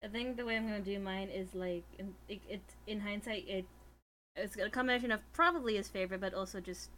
I 0.02 0.08
think 0.08 0.36
the 0.36 0.44
way 0.44 0.56
I'm 0.56 0.66
gonna 0.66 0.80
do 0.80 0.98
mine 0.98 1.28
is 1.28 1.54
like, 1.54 1.84
it, 2.28 2.40
it 2.48 2.60
in 2.86 3.00
hindsight, 3.00 3.48
it 3.48 3.64
it's 4.36 4.56
a 4.56 4.68
combination 4.68 5.12
of 5.12 5.20
probably 5.32 5.76
his 5.76 5.88
favorite, 5.88 6.20
but 6.20 6.34
also 6.34 6.60
just 6.60 6.90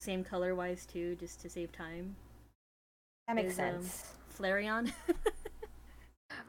same 0.00 0.24
color 0.24 0.54
wise 0.54 0.86
too, 0.86 1.14
just 1.16 1.40
to 1.42 1.50
save 1.50 1.72
time. 1.72 2.16
That 3.28 3.36
makes 3.36 3.52
is, 3.52 3.58
um, 3.58 3.82
sense. 3.82 4.14
Um, 4.38 4.44
Flareon. 4.44 4.92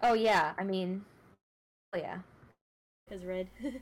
Oh 0.08 0.14
yeah, 0.14 0.54
I 0.60 0.64
mean, 0.64 1.04
oh 1.92 1.98
yeah. 1.98 2.20
Cause 3.10 3.26
red. 3.26 3.48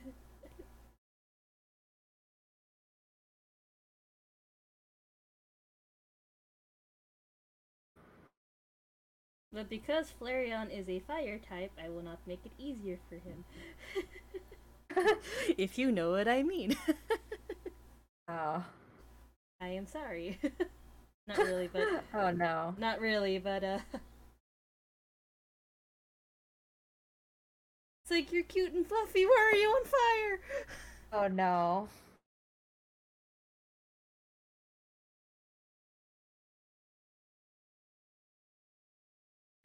but 9.52 9.68
because 9.68 10.14
Flareon 10.18 10.70
is 10.70 10.88
a 10.88 11.00
fire 11.00 11.38
type, 11.38 11.72
I 11.78 11.90
will 11.90 12.00
not 12.00 12.20
make 12.26 12.40
it 12.46 12.52
easier 12.58 12.98
for 13.10 13.16
him. 13.16 13.44
if 15.58 15.76
you 15.76 15.92
know 15.92 16.10
what 16.10 16.26
I 16.26 16.42
mean. 16.42 16.74
oh. 18.28 18.64
I 19.60 19.68
am 19.68 19.86
sorry. 19.86 20.38
not 21.28 21.36
really, 21.36 21.68
but 21.70 22.02
oh 22.14 22.30
no. 22.30 22.74
Not 22.78 22.98
really, 22.98 23.38
but 23.38 23.62
uh 23.62 23.80
It's 28.04 28.10
like 28.10 28.32
you're 28.32 28.42
cute 28.42 28.74
and 28.74 28.86
fluffy. 28.86 29.24
Why 29.24 29.50
are 29.50 29.56
you 29.56 29.68
on 29.68 29.84
fire? 29.86 30.40
Oh 31.10 31.26
no. 31.26 31.88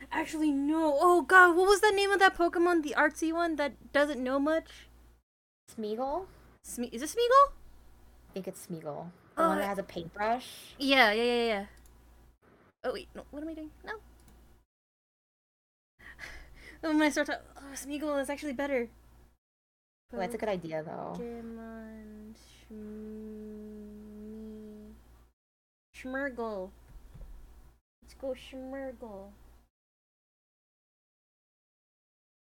Actually, 0.09 0.53
no. 0.53 0.97
Oh 1.01 1.21
god, 1.21 1.57
what 1.57 1.67
was 1.67 1.81
the 1.81 1.91
name 1.91 2.11
of 2.11 2.19
that 2.19 2.37
Pokemon? 2.37 2.83
The 2.83 2.95
artsy 2.97 3.33
one 3.33 3.57
that 3.57 3.91
doesn't 3.91 4.23
know 4.23 4.39
much? 4.39 4.87
Smeargle? 5.69 6.27
Sme- 6.65 6.93
is 6.93 7.01
it 7.01 7.09
Smeargle? 7.09 7.51
I 8.29 8.33
think 8.33 8.47
it's 8.47 8.65
Smeargle. 8.67 9.11
The 9.35 9.43
uh, 9.43 9.47
one 9.49 9.57
that 9.57 9.67
has 9.67 9.79
a 9.79 9.83
paintbrush? 9.83 10.75
Yeah, 10.77 11.11
yeah, 11.11 11.23
yeah, 11.23 11.45
yeah. 11.45 11.65
Oh 12.85 12.93
wait, 12.93 13.09
no, 13.13 13.23
what 13.31 13.43
am 13.43 13.49
I 13.49 13.53
doing? 13.53 13.71
No. 13.83 13.95
When 16.81 17.01
I 17.01 17.09
start 17.09 17.27
to, 17.27 17.39
oh, 17.57 17.73
Smeargle 17.73 18.21
is 18.21 18.29
actually 18.29 18.53
better. 18.53 18.87
Oh, 20.13 20.17
that's 20.17 20.33
a 20.33 20.37
good 20.37 20.49
idea, 20.49 20.83
though. 20.83 21.15
Pokemon. 21.17 22.35
Let's 28.01 28.13
go 28.19 28.33
Schmergle. 28.33 29.31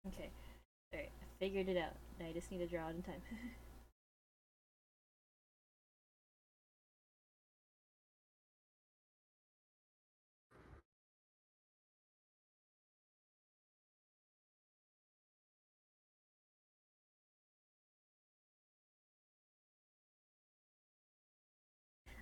Okay. 0.07 0.29
Alright, 0.93 1.09
I 1.21 1.25
figured 1.39 1.67
it 1.67 1.77
out. 1.77 1.95
Now 2.19 2.27
I 2.27 2.33
just 2.33 2.51
need 2.51 2.59
to 2.59 2.67
draw 2.67 2.87
it 2.87 2.95
in 2.95 3.01
time. 3.01 3.21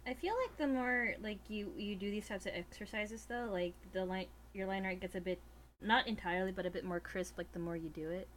I 0.07 0.13
feel 0.13 0.33
like 0.41 0.55
the 0.57 0.67
more 0.67 1.15
like 1.21 1.39
you 1.47 1.71
you 1.75 1.95
do 1.95 2.11
these 2.11 2.27
types 2.27 2.45
of 2.45 2.53
exercises 2.53 3.25
though, 3.27 3.49
like 3.51 3.73
the 3.91 4.05
line 4.05 4.27
your 4.53 4.67
line 4.67 4.85
art 4.85 4.99
gets 4.99 5.15
a 5.15 5.21
bit 5.21 5.39
not 5.81 6.07
entirely 6.07 6.51
but 6.51 6.65
a 6.65 6.69
bit 6.69 6.85
more 6.85 6.99
crisp 6.99 7.37
like 7.37 7.51
the 7.53 7.59
more 7.59 7.75
you 7.75 7.89
do 7.89 8.09
it. 8.09 8.27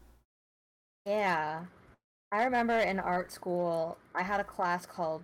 Yeah. 1.04 1.64
I 2.32 2.44
remember 2.44 2.78
in 2.78 2.98
art 2.98 3.32
school 3.32 3.98
I 4.14 4.22
had 4.22 4.40
a 4.40 4.44
class 4.44 4.86
called 4.86 5.22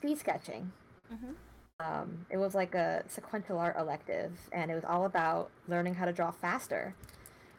speed 0.00 0.18
sketching. 0.18 0.72
Mm-hmm. 1.12 1.32
Um, 1.80 2.26
it 2.30 2.36
was 2.36 2.54
like 2.54 2.74
a 2.76 3.02
sequential 3.08 3.58
art 3.58 3.76
elective 3.76 4.32
and 4.52 4.70
it 4.70 4.74
was 4.74 4.84
all 4.84 5.04
about 5.04 5.50
learning 5.66 5.94
how 5.94 6.04
to 6.04 6.12
draw 6.12 6.30
faster. 6.30 6.94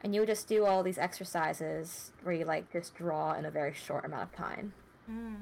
And 0.02 0.14
you 0.14 0.22
would 0.22 0.28
just 0.30 0.48
do 0.48 0.66
all 0.66 0.82
these 0.84 0.98
exercises 0.98 2.12
where 2.24 2.36
you 2.36 2.46
like 2.46 2.72
just 2.72 2.96
draw 2.96 3.34
in 3.34 3.46
a 3.46 3.52
very 3.52 3.74
short 3.74 4.06
amount 4.06 4.24
of 4.24 4.32
time. 4.34 4.74
Mm 5.10 5.36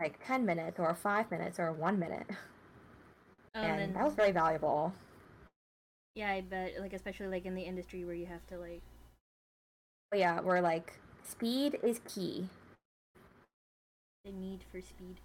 like 0.00 0.24
10 0.26 0.44
minutes 0.44 0.78
or 0.78 0.94
5 0.94 1.30
minutes 1.30 1.58
or 1.58 1.72
1 1.72 1.98
minute. 1.98 2.26
Oh, 3.54 3.60
and 3.60 3.78
then... 3.78 3.92
that 3.94 4.04
was 4.04 4.14
very 4.14 4.32
valuable. 4.32 4.92
Yeah, 6.14 6.30
I 6.30 6.40
bet 6.40 6.80
like 6.80 6.92
especially 6.92 7.28
like 7.28 7.46
in 7.46 7.54
the 7.54 7.62
industry 7.62 8.04
where 8.04 8.14
you 8.14 8.26
have 8.26 8.46
to 8.48 8.58
like 8.58 8.82
oh, 10.12 10.16
yeah, 10.16 10.40
we're 10.40 10.60
like 10.60 10.98
Speed 11.28 11.78
is 11.82 12.00
key. 12.08 12.48
The 14.24 14.32
need 14.32 14.60
for 14.72 14.80
speed. 14.80 15.20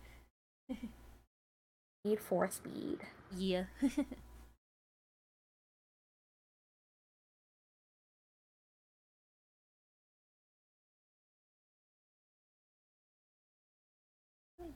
need 2.05 2.19
for 2.19 2.49
speed. 2.49 2.99
Yeah. 3.35 3.63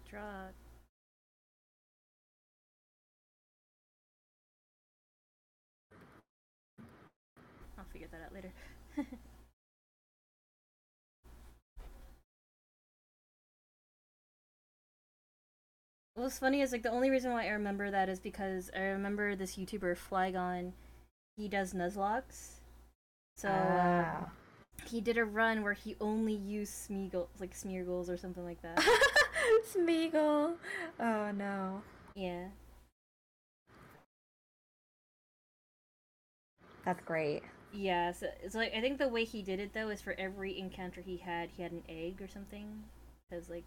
draw 0.09 0.49
I'll 7.77 7.85
figure 7.85 8.07
that 8.11 8.21
out 8.25 8.33
later. 8.33 8.51
What's 16.15 16.39
funny 16.39 16.61
is 16.61 16.71
like 16.71 16.81
the 16.81 16.89
only 16.89 17.11
reason 17.11 17.31
why 17.31 17.45
I 17.45 17.49
remember 17.49 17.91
that 17.91 18.09
is 18.09 18.19
because 18.19 18.71
I 18.75 18.79
remember 18.79 19.35
this 19.35 19.55
YouTuber 19.55 19.95
Flygon, 19.97 20.71
he 21.37 21.47
does 21.47 21.73
Nuzlockes, 21.73 22.59
So 23.37 23.49
uh, 23.49 24.25
he 24.85 25.01
did 25.01 25.17
a 25.17 25.25
run 25.25 25.63
where 25.63 25.73
he 25.73 25.95
only 26.01 26.33
used 26.33 26.73
Smeagol 26.89 27.27
like 27.39 27.55
Smeargles 27.55 28.09
or 28.09 28.17
something 28.17 28.45
like 28.45 28.61
that. 28.63 28.83
Smeagol. 29.73 30.55
Oh 30.99 31.31
no. 31.31 31.81
Yeah. 32.15 32.47
That's 36.85 37.01
great. 37.03 37.43
Yeah, 37.73 38.11
so 38.11 38.27
it's 38.43 38.55
like 38.55 38.73
I 38.73 38.81
think 38.81 38.97
the 38.97 39.07
way 39.09 39.23
he 39.23 39.41
did 39.41 39.59
it 39.59 39.73
though 39.73 39.89
is 39.89 40.01
for 40.01 40.13
every 40.17 40.57
encounter 40.57 41.01
he 41.01 41.17
had, 41.17 41.51
he 41.51 41.63
had 41.63 41.71
an 41.71 41.83
egg 41.89 42.21
or 42.21 42.27
something. 42.27 42.83
Cause 43.31 43.49
like. 43.49 43.63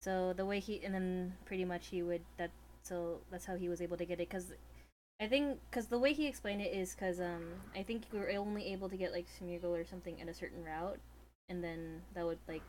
So 0.00 0.32
the 0.32 0.44
way 0.44 0.60
he 0.60 0.84
and 0.84 0.94
then 0.94 1.34
pretty 1.46 1.64
much 1.64 1.88
he 1.88 2.02
would 2.02 2.22
that 2.36 2.50
so 2.82 3.20
that's 3.30 3.46
how 3.46 3.56
he 3.56 3.68
was 3.68 3.80
able 3.80 3.96
to 3.96 4.04
get 4.04 4.20
it 4.20 4.28
because 4.28 4.52
I 5.20 5.28
think 5.28 5.60
because 5.70 5.86
the 5.88 5.98
way 5.98 6.12
he 6.12 6.26
explained 6.26 6.62
it 6.62 6.72
is 6.74 6.94
because 6.94 7.20
um 7.20 7.44
I 7.74 7.82
think 7.82 8.04
we 8.12 8.18
were 8.18 8.30
only 8.30 8.72
able 8.72 8.88
to 8.90 8.96
get 8.96 9.12
like 9.12 9.26
Smeargle 9.28 9.78
or 9.80 9.84
something 9.84 10.18
in 10.18 10.28
a 10.28 10.34
certain 10.34 10.64
route, 10.64 11.00
and 11.48 11.64
then 11.64 12.02
that 12.14 12.26
would 12.26 12.38
like 12.48 12.62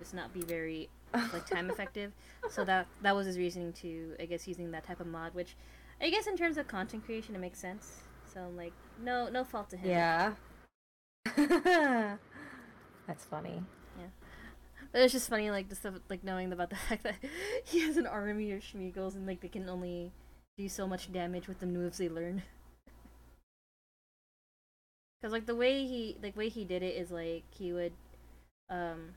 just 0.00 0.14
not 0.14 0.32
be 0.32 0.40
very 0.40 0.88
like 1.14 1.46
time 1.46 1.70
effective. 1.70 2.12
So 2.50 2.64
that 2.70 2.88
that 3.02 3.14
was 3.14 3.26
his 3.26 3.38
reasoning 3.38 3.72
to 3.74 4.16
I 4.18 4.24
guess 4.24 4.48
using 4.48 4.72
that 4.72 4.84
type 4.84 4.98
of 4.98 5.06
mod, 5.06 5.34
which 5.34 5.54
I 6.00 6.10
guess 6.10 6.26
in 6.26 6.36
terms 6.36 6.56
of 6.56 6.66
content 6.66 7.04
creation 7.04 7.36
it 7.36 7.38
makes 7.38 7.60
sense. 7.60 8.00
So 8.34 8.40
I'm 8.40 8.56
like 8.56 8.72
no 9.00 9.28
no 9.28 9.44
fault 9.44 9.70
to 9.70 9.76
him. 9.76 9.90
Yeah. 9.90 10.32
That's 13.06 13.24
funny. 13.24 13.62
Yeah. 13.98 14.06
But 14.92 15.02
it's 15.02 15.12
just 15.12 15.28
funny, 15.28 15.50
like 15.50 15.68
the 15.68 15.74
stuff, 15.74 15.94
like 16.08 16.24
knowing 16.24 16.52
about 16.52 16.70
the 16.70 16.76
fact 16.88 17.02
that 17.04 17.16
he 17.64 17.80
has 17.80 17.96
an 17.96 18.06
army 18.06 18.52
of 18.52 18.62
Smeagol's 18.62 19.14
and 19.14 19.26
like 19.26 19.40
they 19.40 19.48
can 19.48 19.68
only 19.68 20.12
do 20.56 20.68
so 20.68 20.86
much 20.86 21.12
damage 21.12 21.48
with 21.48 21.60
the 21.60 21.66
moves 21.66 21.98
they 21.98 22.08
learn. 22.08 22.42
Cause 25.22 25.32
like 25.32 25.46
the 25.46 25.54
way 25.54 25.86
he, 25.86 26.16
like 26.22 26.36
way 26.36 26.48
he 26.48 26.64
did 26.64 26.82
it 26.82 26.96
is 26.96 27.10
like 27.10 27.44
he 27.50 27.72
would, 27.72 27.92
um, 28.70 29.10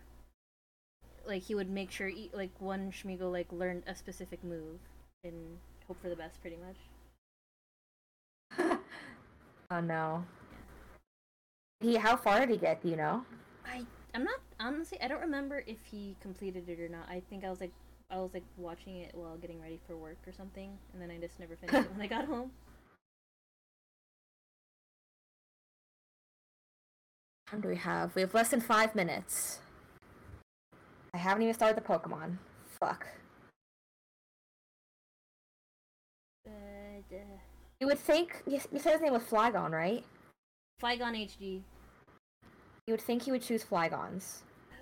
like 1.25 1.43
he 1.43 1.55
would 1.55 1.69
make 1.69 1.91
sure 1.91 2.11
like 2.33 2.51
one 2.59 2.91
Smeagol 2.91 3.31
like 3.31 3.51
learned 3.51 3.83
a 3.87 3.95
specific 3.95 4.43
move 4.43 4.79
and 5.23 5.57
hope 5.87 6.01
for 6.01 6.09
the 6.09 6.15
best, 6.15 6.41
pretty 6.41 6.57
much. 6.57 6.77
oh 9.71 9.79
no. 9.79 10.25
Yeah. 11.81 11.91
He, 11.91 11.95
how 11.97 12.15
far 12.15 12.39
did 12.39 12.49
he 12.49 12.57
get? 12.57 12.81
Do 12.81 12.89
you 12.89 12.95
know? 12.95 13.25
I 13.65 13.85
I'm 14.13 14.23
not 14.23 14.39
honestly. 14.59 14.99
I 15.01 15.07
don't 15.07 15.21
remember 15.21 15.63
if 15.65 15.77
he 15.89 16.15
completed 16.21 16.69
it 16.69 16.79
or 16.79 16.89
not. 16.89 17.07
I 17.09 17.21
think 17.29 17.43
I 17.43 17.49
was 17.49 17.59
like, 17.59 17.73
I 18.11 18.17
was 18.17 18.33
like 18.33 18.43
watching 18.57 18.97
it 18.97 19.11
while 19.15 19.37
getting 19.37 19.61
ready 19.61 19.79
for 19.87 19.97
work 19.97 20.17
or 20.27 20.33
something, 20.33 20.77
and 20.93 21.01
then 21.01 21.09
I 21.09 21.17
just 21.17 21.39
never 21.39 21.55
finished 21.55 21.85
it 21.85 21.91
when 21.91 22.01
I 22.01 22.07
got 22.07 22.25
home. 22.25 22.51
How 27.47 27.57
do 27.57 27.67
we 27.67 27.75
have? 27.77 28.15
We 28.15 28.21
have 28.21 28.33
less 28.33 28.49
than 28.49 28.61
five 28.61 28.95
minutes. 28.95 29.59
I 31.13 31.17
haven't 31.17 31.43
even 31.43 31.53
started 31.53 31.77
the 31.77 31.87
Pokemon. 31.87 32.37
Fuck. 32.79 33.07
Uh, 36.47 36.51
you 37.79 37.87
would 37.87 37.99
think 37.99 38.41
you, 38.47 38.59
you 38.71 38.79
said 38.79 38.93
his 38.93 39.01
name 39.01 39.13
was 39.13 39.23
Flygon, 39.23 39.71
right? 39.71 40.03
Flygon 40.81 41.15
HD. 41.15 41.61
You 42.87 42.93
would 42.93 43.01
think 43.01 43.23
he 43.23 43.31
would 43.31 43.41
choose 43.41 43.63
Flygons, 43.63 44.39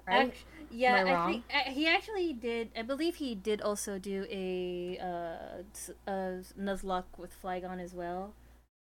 right? 0.07 0.27
Actually, 0.27 0.67
yeah, 0.71 1.03
I, 1.05 1.13
I 1.13 1.25
think 1.31 1.43
uh, 1.53 1.69
he 1.69 1.87
actually 1.87 2.33
did. 2.33 2.69
I 2.75 2.81
believe 2.81 3.15
he 3.15 3.35
did 3.35 3.61
also 3.61 3.99
do 3.99 4.25
a 4.29 4.97
uh, 4.99 5.91
a 6.07 6.41
Nuzlocke 6.59 7.17
with 7.17 7.31
Flygon 7.41 7.79
as 7.79 7.93
well, 7.93 8.33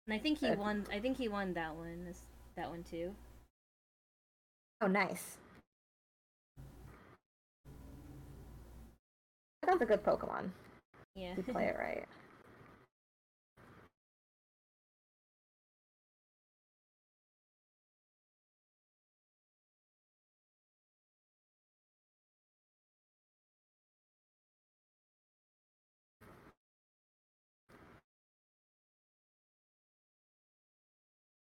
and 0.05 0.13
I 0.13 0.19
think 0.19 0.39
he 0.39 0.49
uh, 0.49 0.55
won. 0.55 0.85
I 0.91 0.99
think 0.99 1.17
he 1.17 1.27
won 1.27 1.53
that 1.53 1.75
one. 1.75 2.13
That 2.55 2.69
one 2.69 2.83
too. 2.83 3.15
Oh, 4.81 4.87
nice. 4.87 5.37
That's 9.67 9.81
a 9.81 9.85
good 9.85 10.03
Pokemon. 10.03 10.49
Yeah. 11.13 11.33
You 11.37 11.43
play 11.43 11.65
it 11.65 11.75
right. 11.79 12.05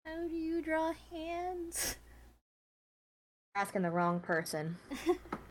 How 0.05 0.27
do 0.27 0.35
you 0.35 0.61
draw 0.63 0.93
hands? 1.11 1.95
Asking 3.55 3.81
the 3.83 3.91
wrong 3.91 4.19
person. 4.19 4.77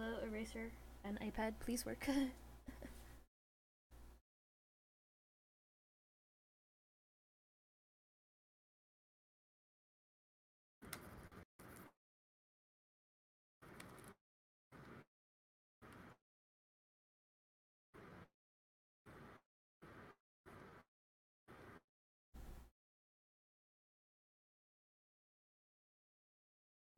Hello, 0.00 0.16
eraser 0.26 0.70
and 1.04 1.20
iPad 1.20 1.52
please 1.60 1.84
work? 1.84 2.08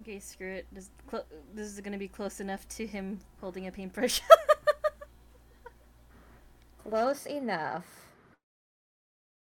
Okay, 0.03 0.19
screw 0.19 0.51
it. 0.51 0.67
This, 0.73 0.91
this 1.55 1.69
is 1.69 1.81
gonna 1.81 1.97
be 1.97 2.09
close 2.09 2.41
enough 2.41 2.67
to 2.71 2.89
him 2.89 3.21
holding 3.41 3.69
a 3.69 3.71
paintbrush. 3.71 4.21
close 6.83 7.25
enough. 7.27 7.87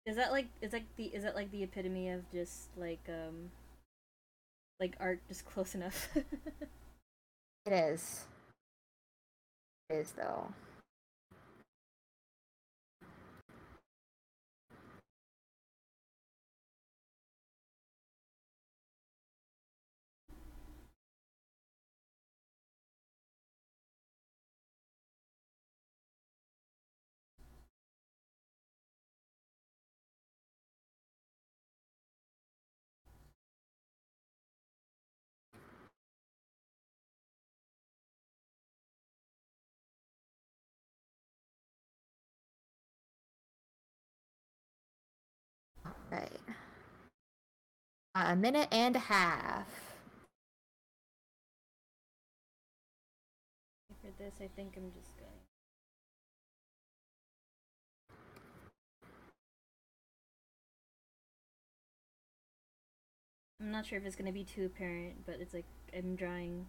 Is 0.04 0.16
that 0.16 0.32
like 0.32 0.48
is 0.60 0.72
like 0.72 0.86
the 0.96 1.04
is 1.04 1.22
that 1.22 1.36
like 1.36 1.52
the 1.52 1.62
epitome 1.62 2.08
of 2.08 2.28
just 2.32 2.70
like 2.76 2.98
um 3.08 3.52
like 4.80 4.96
art 4.98 5.20
just 5.28 5.44
close 5.44 5.76
enough? 5.76 6.08
it 6.16 7.72
is. 7.72 8.24
It 9.90 9.94
is 9.94 10.10
though. 10.10 10.52
Right. 46.10 46.40
a 48.14 48.34
minute 48.34 48.68
and 48.72 48.96
a 48.96 48.98
half. 48.98 49.66
For 54.00 54.10
this, 54.18 54.34
I 54.40 54.48
think 54.56 54.74
I'm 54.76 54.90
just 54.92 55.16
going. 55.16 55.30
I'm 63.60 63.72
not 63.72 63.86
sure 63.86 63.98
if 63.98 64.04
it's 64.06 64.14
gonna 64.16 64.32
be 64.32 64.44
too 64.44 64.66
apparent, 64.66 65.26
but 65.26 65.36
it's 65.40 65.52
like 65.52 65.64
I'm 65.96 66.16
drawing, 66.16 66.66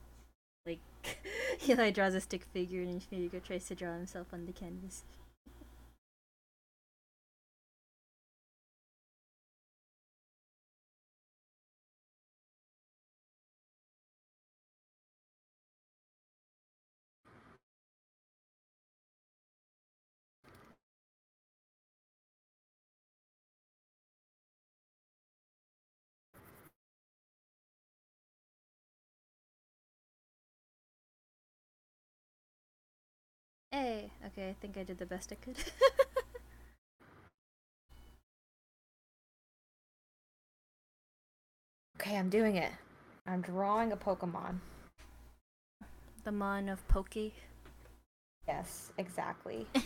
like 0.66 0.80
Eli 1.70 1.92
draws 1.92 2.16
a 2.16 2.22
stick 2.22 2.46
figure 2.52 2.82
and 2.82 3.02
Hugo 3.02 3.40
tries 3.40 3.68
to 3.68 3.76
draw 3.76 3.94
himself 3.94 4.28
on 4.34 4.46
the 4.46 4.52
canvas. 4.52 5.04
Hey, 33.72 34.12
okay, 34.28 34.50
I 34.50 34.54
think 34.54 34.78
I 34.78 34.84
did 34.84 34.98
the 35.00 35.06
best 35.06 35.32
I 35.32 35.36
could. 35.36 35.58
okay, 42.00 42.16
I'm 42.18 42.30
doing 42.30 42.56
it. 42.56 42.72
I'm 43.28 43.42
drawing 43.42 43.92
a 43.92 43.98
Pokemon. 43.98 44.60
The 46.24 46.32
Mon 46.32 46.70
of 46.70 46.88
Pokey. 46.88 47.34
Yes, 48.48 48.92
exactly. 48.98 49.68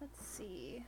Let's 0.00 0.24
see. 0.24 0.84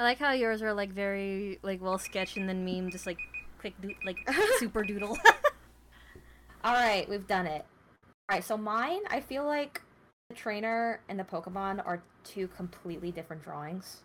I 0.00 0.02
like 0.02 0.18
how 0.18 0.32
yours 0.32 0.62
are 0.62 0.72
like 0.72 0.90
very 0.94 1.58
like 1.62 1.82
well 1.82 1.98
sketched 1.98 2.38
and 2.38 2.48
then 2.48 2.64
meme 2.64 2.90
just 2.90 3.06
like 3.06 3.18
quick 3.58 3.74
do- 3.82 3.92
like 4.02 4.16
super 4.58 4.82
doodle. 4.82 5.18
All 6.64 6.72
right, 6.72 7.06
we've 7.06 7.26
done 7.26 7.46
it. 7.46 7.66
All 8.30 8.36
right, 8.36 8.42
so 8.42 8.56
mine, 8.56 9.00
I 9.10 9.20
feel 9.20 9.44
like 9.44 9.82
the 10.30 10.34
trainer 10.34 11.00
and 11.10 11.18
the 11.18 11.24
Pokemon 11.24 11.86
are 11.86 12.02
two 12.24 12.48
completely 12.48 13.12
different 13.12 13.44
drawings. 13.44 14.00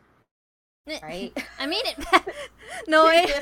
Right? 1.01 1.31
I 1.59 1.65
made 1.65 1.85
it. 1.85 1.97
no, 2.89 3.05
I, 3.07 3.33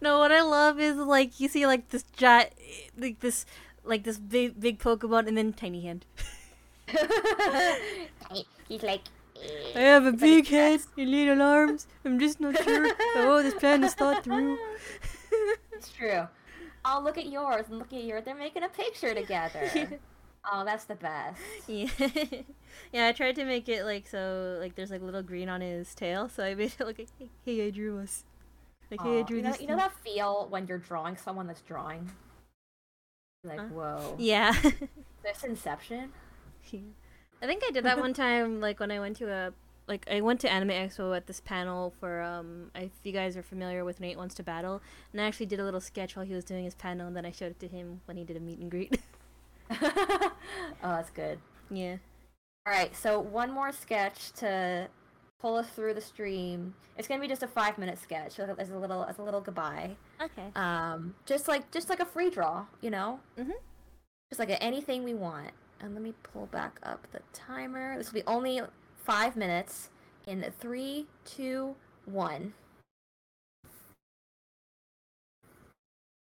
no. 0.00 0.18
What 0.18 0.32
I 0.32 0.42
love 0.42 0.80
is 0.80 0.96
like 0.96 1.38
you 1.38 1.48
see 1.48 1.64
like 1.64 1.90
this 1.90 2.02
giant, 2.16 2.54
like 2.98 3.20
this, 3.20 3.46
like 3.84 4.02
this 4.02 4.18
big 4.18 4.58
big 4.58 4.80
Pokemon 4.80 5.28
and 5.28 5.38
then 5.38 5.52
tiny 5.52 5.82
hand. 5.82 6.06
He's 8.68 8.82
like 8.82 9.02
I 9.74 9.80
have 9.80 10.06
a 10.06 10.12
big 10.12 10.46
head 10.48 10.80
and 10.96 11.10
little 11.10 11.42
arms. 11.42 11.86
I'm 12.04 12.18
just 12.18 12.40
not 12.40 12.62
sure 12.62 12.90
Oh, 13.16 13.42
this 13.42 13.54
plan 13.54 13.84
is 13.84 13.94
thought 13.94 14.24
through. 14.24 14.58
it's 15.72 15.92
true. 15.92 16.26
I'll 16.84 17.02
look 17.02 17.18
at 17.18 17.26
yours 17.30 17.66
and 17.68 17.78
look 17.78 17.92
at 17.92 18.04
yours. 18.04 18.22
They're 18.24 18.34
making 18.34 18.62
a 18.62 18.68
picture 18.68 19.14
together. 19.14 19.98
oh, 20.52 20.64
that's 20.64 20.84
the 20.84 20.94
best. 20.94 21.40
Yeah. 21.66 21.88
yeah, 22.92 23.06
I 23.06 23.12
tried 23.12 23.36
to 23.36 23.44
make 23.44 23.68
it 23.68 23.84
like 23.84 24.06
so, 24.08 24.58
like 24.60 24.74
there's 24.74 24.90
like 24.90 25.02
a 25.02 25.04
little 25.04 25.22
green 25.22 25.48
on 25.48 25.60
his 25.60 25.94
tail, 25.94 26.28
so 26.28 26.42
I 26.42 26.54
made 26.54 26.72
it 26.78 26.84
look 26.84 26.98
like, 26.98 27.08
hey, 27.44 27.66
I 27.66 27.70
drew 27.70 27.98
us. 27.98 28.24
Like, 28.90 29.02
hey, 29.02 29.20
I 29.20 29.22
drew 29.22 29.36
you 29.36 29.42
know, 29.42 29.50
this. 29.52 29.60
You 29.60 29.68
know 29.68 29.76
that 29.76 29.92
feel 30.04 30.46
when 30.50 30.66
you're 30.66 30.78
drawing 30.78 31.16
someone 31.16 31.46
that's 31.46 31.60
drawing? 31.60 32.10
Like, 33.44 33.60
huh? 33.60 33.66
whoa. 33.66 34.16
Yeah. 34.18 34.52
this 35.22 35.44
Inception? 35.44 36.12
I 37.42 37.46
think 37.46 37.62
I 37.66 37.70
did 37.70 37.84
that 37.84 37.98
one 37.98 38.12
time, 38.14 38.60
like 38.60 38.80
when 38.80 38.90
I 38.90 39.00
went 39.00 39.16
to 39.18 39.30
a 39.30 39.52
like 39.86 40.06
I 40.10 40.20
went 40.20 40.40
to 40.40 40.50
Anime 40.50 40.70
Expo 40.70 41.16
at 41.16 41.26
this 41.26 41.40
panel 41.40 41.92
for 41.98 42.22
um 42.22 42.70
if 42.74 42.92
you 43.02 43.12
guys 43.12 43.36
are 43.36 43.42
familiar 43.42 43.84
with 43.84 44.00
Nate 44.00 44.16
Wants 44.16 44.34
to 44.36 44.42
Battle, 44.42 44.80
and 45.12 45.20
I 45.20 45.24
actually 45.24 45.46
did 45.46 45.60
a 45.60 45.64
little 45.64 45.80
sketch 45.80 46.16
while 46.16 46.24
he 46.24 46.34
was 46.34 46.44
doing 46.44 46.64
his 46.64 46.74
panel, 46.74 47.06
and 47.06 47.16
then 47.16 47.26
I 47.26 47.32
showed 47.32 47.50
it 47.50 47.60
to 47.60 47.68
him 47.68 48.00
when 48.04 48.16
he 48.16 48.24
did 48.24 48.36
a 48.36 48.40
meet 48.40 48.58
and 48.58 48.70
greet. 48.70 49.00
oh, 49.82 50.32
that's 50.82 51.10
good. 51.10 51.38
Yeah. 51.70 51.96
All 52.66 52.74
right, 52.74 52.94
so 52.94 53.20
one 53.20 53.52
more 53.52 53.72
sketch 53.72 54.32
to 54.32 54.88
pull 55.40 55.56
us 55.56 55.68
through 55.70 55.94
the 55.94 56.00
stream. 56.00 56.74
It's 56.98 57.08
gonna 57.08 57.20
be 57.20 57.28
just 57.28 57.42
a 57.42 57.48
five 57.48 57.78
minute 57.78 57.98
sketch 57.98 58.38
as 58.38 58.70
a 58.70 58.78
little 58.78 59.04
as 59.04 59.18
a 59.18 59.22
little 59.22 59.40
goodbye. 59.40 59.96
Okay. 60.20 60.50
Um, 60.54 61.14
just 61.26 61.48
like 61.48 61.70
just 61.70 61.88
like 61.88 62.00
a 62.00 62.04
free 62.04 62.30
draw, 62.30 62.66
you 62.80 62.90
know. 62.90 63.20
Mhm. 63.38 63.52
Just 64.30 64.38
like 64.38 64.50
a, 64.50 64.62
anything 64.62 65.02
we 65.02 65.14
want. 65.14 65.50
And 65.82 65.94
let 65.94 66.02
me 66.02 66.12
pull 66.22 66.46
back 66.46 66.78
up 66.82 67.06
the 67.10 67.20
timer. 67.32 67.96
This 67.96 68.12
will 68.12 68.20
be 68.20 68.26
only 68.26 68.60
five 68.96 69.34
minutes 69.34 69.88
in 70.26 70.44
three, 70.60 71.06
two, 71.24 71.74
one. 72.04 72.52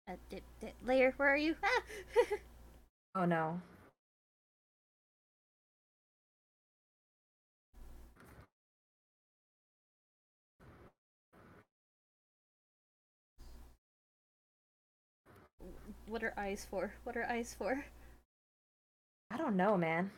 Uh, 0.09 0.14
dip, 0.28 0.42
dip, 0.61 0.74
layer, 0.84 1.14
where 1.16 1.28
are 1.28 1.36
you? 1.36 1.57
Ah! 1.62 1.82
oh 3.16 3.24
no. 3.24 3.61
What 16.07 16.24
are 16.24 16.34
eyes 16.36 16.66
for? 16.68 16.92
What 17.05 17.16
are 17.16 17.24
eyes 17.24 17.55
for? 17.57 17.84
I 19.31 19.37
don't 19.37 19.57
know, 19.57 19.76
man. 19.76 20.11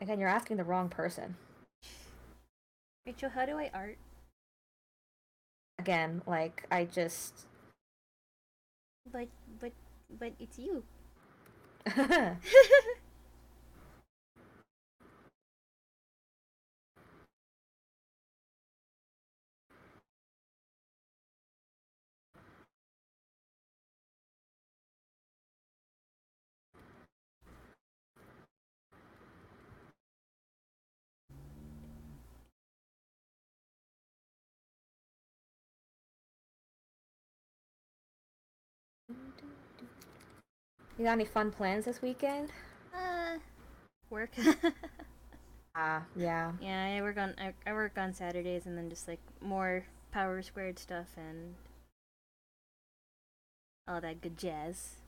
Again, 0.00 0.18
you're 0.20 0.28
asking 0.28 0.56
the 0.56 0.64
wrong 0.64 0.88
person. 0.88 1.36
Rachel, 3.06 3.30
how 3.30 3.44
do 3.46 3.58
I 3.58 3.70
art? 3.74 3.98
Again, 5.78 6.22
like 6.26 6.66
I 6.70 6.84
just 6.84 7.46
But 9.12 9.28
but 9.58 9.72
but 10.18 10.32
it's 10.38 10.58
you. 10.58 10.84
You 41.00 41.06
got 41.06 41.12
any 41.12 41.24
fun 41.24 41.50
plans 41.50 41.86
this 41.86 42.02
weekend? 42.02 42.50
Uh, 42.94 43.38
work. 44.10 44.32
Ah, 45.74 45.98
uh, 45.98 46.00
yeah. 46.14 46.52
Yeah, 46.60 46.96
I 46.98 47.00
work 47.00 47.16
on 47.16 47.34
I, 47.38 47.54
I 47.64 47.72
work 47.72 47.96
on 47.96 48.12
Saturdays 48.12 48.66
and 48.66 48.76
then 48.76 48.90
just 48.90 49.08
like 49.08 49.20
more 49.40 49.86
power 50.10 50.42
squared 50.42 50.78
stuff 50.78 51.06
and 51.16 51.54
all 53.88 54.00
that 54.02 54.20
good 54.20 54.36
jazz. 54.36 54.99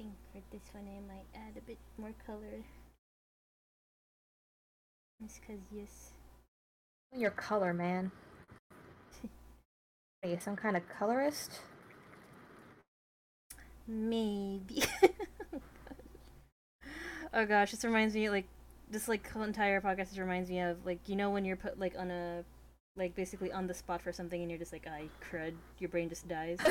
Think 0.00 0.14
for 0.32 0.40
this 0.50 0.62
one 0.72 0.84
I 0.86 1.00
might 1.12 1.26
add 1.34 1.56
a 1.56 1.60
bit 1.60 1.78
more 1.98 2.12
color. 2.26 2.64
Just 5.22 5.46
cause 5.46 5.58
yes. 5.70 6.12
Your 7.14 7.30
color, 7.30 7.74
man. 7.74 8.10
Are 10.22 10.28
you 10.28 10.38
some 10.40 10.56
kind 10.56 10.76
of 10.76 10.82
colorist? 10.88 11.60
Maybe. 13.86 14.84
oh 17.34 17.44
gosh, 17.44 17.72
this 17.72 17.84
reminds 17.84 18.14
me 18.14 18.30
like 18.30 18.46
this 18.90 19.08
like 19.08 19.28
entire 19.36 19.80
podcast 19.80 20.18
reminds 20.18 20.48
me 20.48 20.60
of 20.60 20.84
like 20.86 21.00
you 21.08 21.16
know 21.16 21.30
when 21.30 21.44
you're 21.44 21.56
put 21.56 21.78
like 21.78 21.94
on 21.98 22.10
a 22.10 22.44
like 23.00 23.14
basically 23.14 23.50
on 23.50 23.66
the 23.66 23.72
spot 23.72 24.02
for 24.02 24.12
something 24.12 24.42
and 24.42 24.50
you're 24.50 24.58
just 24.58 24.72
like 24.72 24.86
I 24.86 25.08
crud 25.24 25.54
your 25.78 25.88
brain 25.88 26.10
just 26.10 26.28
dies 26.28 26.58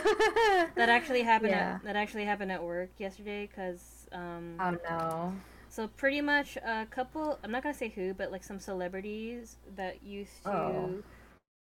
that 0.76 0.88
actually 0.88 1.24
happened 1.24 1.50
yeah. 1.50 1.76
at, 1.76 1.84
that 1.84 1.96
actually 1.96 2.24
happened 2.24 2.52
at 2.52 2.64
work 2.64 2.92
yesterday 3.00 3.48
because 3.48 4.08
um 4.12 4.54
oh 4.60 4.78
no 4.88 5.34
so 5.70 5.88
pretty 5.88 6.22
much 6.22 6.56
a 6.58 6.86
couple 6.92 7.40
I'm 7.44 7.52
not 7.52 7.64
gonna 7.64 7.74
say 7.74 7.90
who 7.90 8.14
but 8.14 8.32
like 8.32 8.44
some 8.44 8.60
celebrities 8.60 9.58
that 9.76 10.04
used 10.04 10.44
to 10.44 10.52
oh. 10.52 11.04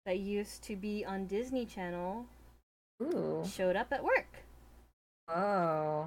that 0.07 0.19
used 0.19 0.65
to 0.65 0.77
be 0.77 1.05
on 1.05 1.27
Disney 1.27 1.67
Channel 1.67 2.25
Ooh. 3.03 3.45
showed 3.47 3.77
up 3.77 3.93
at 3.93 4.03
work 4.03 4.29
oh 5.29 6.07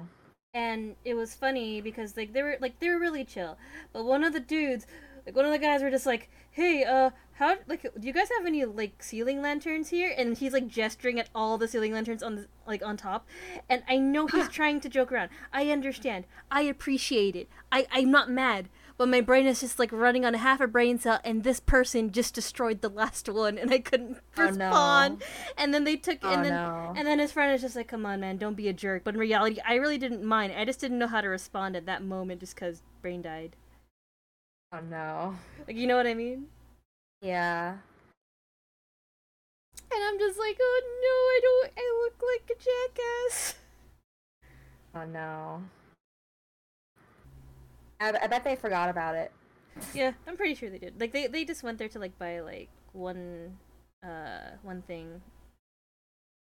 and 0.52 0.96
it 1.04 1.14
was 1.14 1.32
funny 1.32 1.80
because 1.80 2.16
like 2.16 2.32
they 2.32 2.42
were 2.42 2.56
like 2.60 2.80
they 2.80 2.88
were 2.88 2.98
really 2.98 3.24
chill 3.24 3.56
but 3.92 4.04
one 4.04 4.24
of 4.24 4.32
the 4.32 4.40
dudes 4.40 4.84
like 5.24 5.36
one 5.36 5.44
of 5.44 5.52
the 5.52 5.58
guys 5.58 5.80
were 5.80 5.90
just 5.90 6.06
like 6.06 6.28
hey 6.50 6.82
uh 6.82 7.10
how 7.38 7.54
like 7.68 7.82
do 7.82 8.04
you 8.06 8.12
guys 8.12 8.28
have 8.36 8.46
any 8.46 8.64
like 8.64 9.00
ceiling 9.00 9.40
lanterns 9.40 9.90
here? 9.90 10.12
And 10.16 10.36
he's 10.36 10.52
like 10.52 10.66
gesturing 10.66 11.20
at 11.20 11.28
all 11.36 11.56
the 11.56 11.68
ceiling 11.68 11.92
lanterns 11.92 12.20
on 12.20 12.34
the 12.34 12.48
like 12.66 12.84
on 12.84 12.96
top. 12.96 13.28
And 13.68 13.84
i 13.88 13.96
know 13.96 14.26
he's 14.26 14.48
trying 14.50 14.80
to 14.80 14.88
joke 14.88 15.12
around. 15.12 15.30
I 15.52 15.70
understand. 15.70 16.24
I 16.50 16.62
appreciate 16.62 17.36
it. 17.36 17.48
I 17.70 17.86
i'm 17.92 18.10
not 18.10 18.28
mad. 18.28 18.68
But 18.96 19.08
my 19.08 19.20
brain 19.20 19.46
is 19.46 19.60
just 19.60 19.78
like 19.78 19.92
running 19.92 20.24
on 20.24 20.34
half 20.34 20.60
a 20.60 20.66
brain 20.66 20.98
cell 20.98 21.20
and 21.22 21.44
this 21.44 21.60
person 21.60 22.10
just 22.10 22.34
destroyed 22.34 22.80
the 22.80 22.88
last 22.88 23.28
one 23.28 23.56
and 23.56 23.70
i 23.70 23.78
couldn't 23.78 24.18
oh, 24.36 24.42
respond. 24.42 24.72
oh, 24.72 25.08
no. 25.14 25.26
and 25.56 25.72
then 25.72 25.84
they 25.84 25.94
took 25.94 26.18
oh, 26.24 26.32
and 26.32 26.44
then 26.44 26.54
no. 26.54 26.92
and 26.96 27.06
then 27.06 27.20
his 27.20 27.30
friend 27.30 27.54
is 27.54 27.60
just 27.60 27.76
like 27.76 27.86
come 27.86 28.04
on 28.04 28.18
man 28.18 28.36
don't 28.36 28.56
be 28.56 28.66
a 28.66 28.72
jerk. 28.72 29.04
But 29.04 29.14
in 29.14 29.20
reality 29.20 29.60
i 29.64 29.76
really 29.76 29.98
didn't 29.98 30.24
mind. 30.24 30.52
I 30.58 30.64
just 30.64 30.80
didn't 30.80 30.98
know 30.98 31.06
how 31.06 31.20
to 31.20 31.28
respond 31.28 31.76
at 31.76 31.86
that 31.86 32.02
moment 32.02 32.40
just 32.40 32.56
because 32.56 32.82
brain 33.00 33.22
died. 33.22 33.54
Oh 34.72 34.80
no. 34.80 35.36
Like 35.68 35.76
you 35.76 35.86
know 35.86 35.96
what 35.96 36.08
i 36.08 36.14
mean 36.14 36.48
yeah 37.20 37.76
and 39.90 40.04
i'm 40.04 40.18
just 40.18 40.38
like 40.38 40.56
oh 40.60 40.80
no 41.02 41.08
i 41.08 41.40
don't 41.42 41.72
i 41.76 42.02
look 42.02 42.22
like 42.22 42.50
a 42.50 42.60
jackass 42.60 43.54
oh 44.94 45.04
no 45.04 45.62
I, 48.00 48.12
I 48.22 48.26
bet 48.26 48.44
they 48.44 48.56
forgot 48.56 48.88
about 48.88 49.14
it. 49.14 49.32
Yeah, 49.94 50.12
I'm 50.26 50.36
pretty 50.36 50.54
sure 50.54 50.70
they 50.70 50.78
did. 50.78 51.00
Like 51.00 51.12
they 51.12 51.26
they 51.26 51.44
just 51.44 51.62
went 51.62 51.78
there 51.78 51.88
to 51.88 51.98
like 51.98 52.18
buy 52.18 52.40
like 52.40 52.68
one 52.92 53.56
uh 54.04 54.50
one 54.62 54.82
thing. 54.82 55.20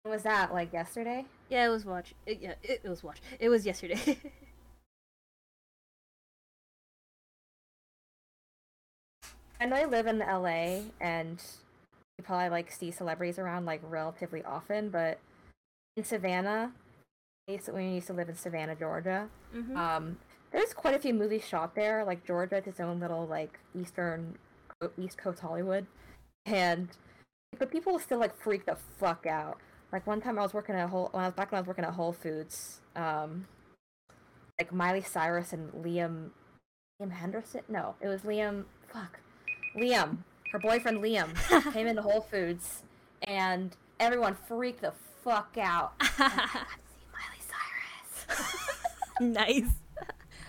Was 0.06 0.24
that? 0.24 0.54
Like 0.54 0.74
yesterday? 0.74 1.26
Yeah, 1.50 1.66
it 1.66 1.70
was 1.70 1.86
watch. 1.86 2.14
It, 2.26 2.40
yeah, 2.42 2.54
it, 2.64 2.82
it 2.84 2.90
was 2.90 3.04
watch. 3.04 3.22
It 3.40 3.50
was 3.50 3.66
yesterday. 3.66 4.18
I 9.60 9.66
know 9.66 9.76
I 9.76 9.86
live 9.86 10.08
in 10.08 10.20
LA 10.20 10.82
and 11.00 11.42
you 12.18 12.24
probably 12.24 12.50
like 12.50 12.72
see 12.72 12.92
celebrities 12.92 13.40
around 13.40 13.66
like 13.66 13.82
relatively 13.84 14.44
often, 14.44 14.90
but 14.90 15.20
in 15.96 16.04
Savannah, 16.04 16.72
when 17.48 17.84
you 17.84 17.96
used 17.96 18.08
to 18.08 18.14
live 18.14 18.30
in 18.30 18.36
Savannah, 18.36 18.76
Georgia, 18.76 19.28
mm-hmm. 19.56 19.76
um, 19.78 20.18
there's 20.52 20.74
quite 20.74 20.96
a 20.96 21.00
few 21.00 21.14
movies 21.14 21.46
shot 21.46 21.76
there. 21.76 22.06
Like 22.06 22.26
Georgia, 22.26 22.58
it's 22.58 22.68
its 22.68 22.80
own 22.80 23.00
little 23.00 23.26
like 23.26 23.60
eastern, 23.80 24.38
East 24.98 25.18
Coast 25.18 25.40
Hollywood, 25.40 25.88
and 26.46 26.90
but 27.58 27.72
people 27.72 27.98
still 28.00 28.20
like 28.20 28.36
freak 28.36 28.66
the 28.66 28.76
fuck 28.76 29.26
out. 29.26 29.58
Like 29.92 30.08
one 30.08 30.22
time 30.22 30.40
I 30.40 30.42
was 30.42 30.54
working 30.54 30.76
at 30.76 30.90
whole 30.90 31.10
when 31.12 31.24
I 31.24 31.28
was 31.28 31.36
back 31.36 31.52
when 31.52 31.58
I 31.58 31.62
was 31.62 31.68
working 31.68 31.86
at 31.86 31.94
Whole 31.94 32.14
Foods, 32.14 32.82
um, 32.96 33.48
like 34.60 34.72
Miley 34.72 35.02
Cyrus 35.02 35.54
and 35.54 35.72
Liam, 35.72 36.30
Liam 37.02 37.12
Henderson. 37.12 37.62
No, 37.68 37.96
it 38.02 38.08
was 38.08 38.22
Liam. 38.22 38.66
Fuck, 38.88 39.20
Liam. 39.76 40.18
Her 40.52 40.60
boyfriend 40.60 41.00
Liam 41.00 41.34
came 41.74 41.88
into 41.88 42.02
Whole 42.02 42.22
Foods, 42.22 42.84
and 43.24 43.76
everyone 44.00 44.36
freaked 44.48 44.82
the 44.82 44.94
fuck 45.24 45.58
out. 45.60 45.94
Oh 46.20 46.26
I've 46.26 46.70
seen 46.92 47.08
Miley 47.12 47.42
Cyrus. 48.30 49.66
nice. 49.66 49.72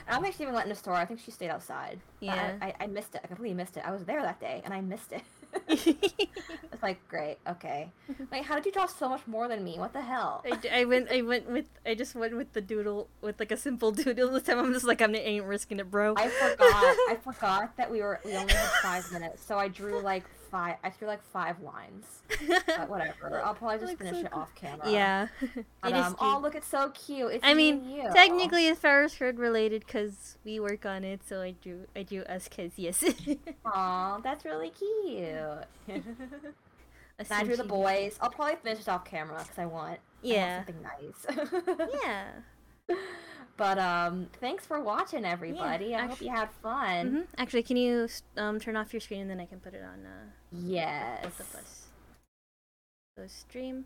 I 0.07 0.13
don't 0.13 0.23
think 0.23 0.35
she 0.35 0.43
even 0.43 0.55
went 0.55 0.67
in 0.67 0.71
the 0.71 0.77
store. 0.77 0.95
I 0.95 1.07
think 1.07 1.21
she 1.21 1.31
stayed 1.31 1.49
outside. 1.49 1.99
Yeah. 2.21 2.53
I, 2.61 2.67
I, 2.67 2.75
I, 2.81 2.87
missed 2.87 3.15
it. 3.15 3.23
I 3.25 3.27
completely 3.27 3.55
missed 3.55 3.77
it. 3.79 3.85
I 3.87 3.91
was 3.91 4.05
there 4.05 4.21
that 4.21 4.39
day 4.41 4.61
and 4.65 4.75
I 4.75 4.83
missed 4.83 5.13
it. 5.13 5.23
it's 5.69 6.83
like 6.83 7.07
great. 7.09 7.39
Okay. 7.49 7.91
Like, 8.31 8.45
how 8.45 8.57
did 8.57 8.67
you 8.67 8.73
draw 8.73 8.87
so 8.87 9.09
much 9.09 9.27
more 9.27 9.49
than 9.49 9.63
me? 9.63 9.79
What 9.79 9.93
the 9.93 10.01
hell? 10.01 10.45
I, 10.45 10.81
I 10.81 10.85
went. 10.87 11.11
I 11.11 11.23
went 11.23 11.49
with. 11.49 11.67
I 11.87 11.95
just 11.95 12.15
went 12.15 12.37
with 12.37 12.53
the 12.53 12.61
doodle 12.61 13.09
with 13.21 13.39
like 13.39 13.53
a 13.53 13.57
simple 13.57 13.93
doodle 13.93 14.31
this 14.33 14.45
time. 14.45 14.59
I'm 14.59 14.73
just 14.73 14.85
like 14.85 15.01
I'm 15.01 15.15
ain't 15.15 15.45
risking 15.45 15.79
it, 15.79 15.91
bro. 15.91 16.15
I 16.17 16.29
forgot. 16.29 16.85
I 17.11 17.19
forgot 17.23 17.77
that 17.77 17.91
we 17.91 18.01
were 18.01 18.21
we 18.25 18.35
only 18.37 18.53
had 18.53 18.69
five 18.83 19.11
minutes, 19.13 19.45
so 19.45 19.59
I 19.59 19.69
drew 19.69 20.01
like 20.01 20.25
five. 20.55 20.77
I 20.85 20.91
threw 20.91 21.09
like 21.09 21.23
five 21.23 21.61
lines. 21.61 22.23
But 22.29 22.89
whatever. 22.89 23.43
I'll 23.45 23.55
probably 23.55 23.85
just 23.85 23.99
finish 23.99 24.21
so 24.21 24.27
it 24.27 24.33
off 24.33 24.55
camera. 24.55 24.89
Yeah. 24.91 25.27
But, 25.83 25.93
um, 25.93 26.17
oh, 26.19 26.39
look, 26.41 26.55
it's 26.55 26.69
so 26.69 26.91
cute. 26.91 27.33
It's 27.33 27.45
I 27.45 27.53
mean, 27.53 28.01
technically, 28.15 28.69
it's 28.69 28.81
Ferris 28.81 29.17
Heard 29.17 29.39
related 29.39 29.85
because 29.85 30.39
we 30.45 30.59
work 30.59 30.87
on 30.87 31.05
it. 31.05 31.21
So 31.27 31.43
I 31.43 31.55
drew, 31.63 31.87
I 31.95 32.05
drew 32.05 32.23
us 32.23 32.49
because 32.49 32.73
yes. 32.77 33.05
Aw, 33.67 34.19
that's 34.21 34.47
really 34.47 34.71
cute. 34.71 36.03
I 37.31 37.45
drew 37.45 37.57
the 37.57 37.65
boys. 37.65 38.17
I'll 38.21 38.31
probably 38.31 38.57
finish 38.57 38.81
it 38.81 38.89
off 38.89 39.05
camera 39.05 39.41
because 39.41 39.59
I 39.59 39.67
want. 39.67 39.99
Yeah. 40.23 40.65
I 40.67 40.73
want 40.73 41.47
something 41.47 41.83
nice. 41.83 41.89
yeah. 42.03 42.29
But 43.57 43.79
um, 43.79 44.29
thanks 44.41 44.67
for 44.67 44.81
watching, 44.81 45.25
everybody. 45.25 45.87
Yeah, 45.87 46.03
I 46.03 46.07
hope 46.07 46.21
you 46.21 46.31
had 46.31 46.49
fun. 46.63 47.07
Mm-hmm. 47.07 47.21
Actually, 47.39 47.63
can 47.63 47.77
you 47.77 48.09
um 48.37 48.59
turn 48.59 48.77
off 48.77 48.93
your 48.93 49.01
screen 49.01 49.21
and 49.21 49.31
then 49.31 49.41
I 49.41 49.47
can 49.47 49.61
put 49.61 49.75
it 49.75 49.83
on? 49.83 50.05
Uh, 50.05 50.27
yes. 50.51 51.23
Both 51.23 51.41
of 51.41 51.55
us. 51.55 51.83
Close 53.17 53.33
stream, 53.33 53.85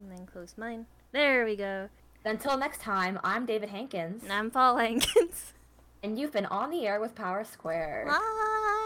and 0.00 0.10
then 0.10 0.24
close 0.24 0.54
mine. 0.56 0.86
There 1.12 1.44
we 1.44 1.56
go. 1.56 1.90
Until 2.24 2.56
next 2.56 2.80
time, 2.80 3.18
I'm 3.22 3.44
David 3.44 3.68
Hankins. 3.68 4.22
And 4.22 4.32
I'm 4.32 4.50
Paul 4.50 4.78
Hankins. 4.78 5.52
and 6.02 6.18
you've 6.18 6.32
been 6.32 6.46
on 6.46 6.70
the 6.70 6.86
air 6.86 7.00
with 7.00 7.14
Power 7.14 7.44
Square. 7.44 8.06
Bye. 8.08 8.76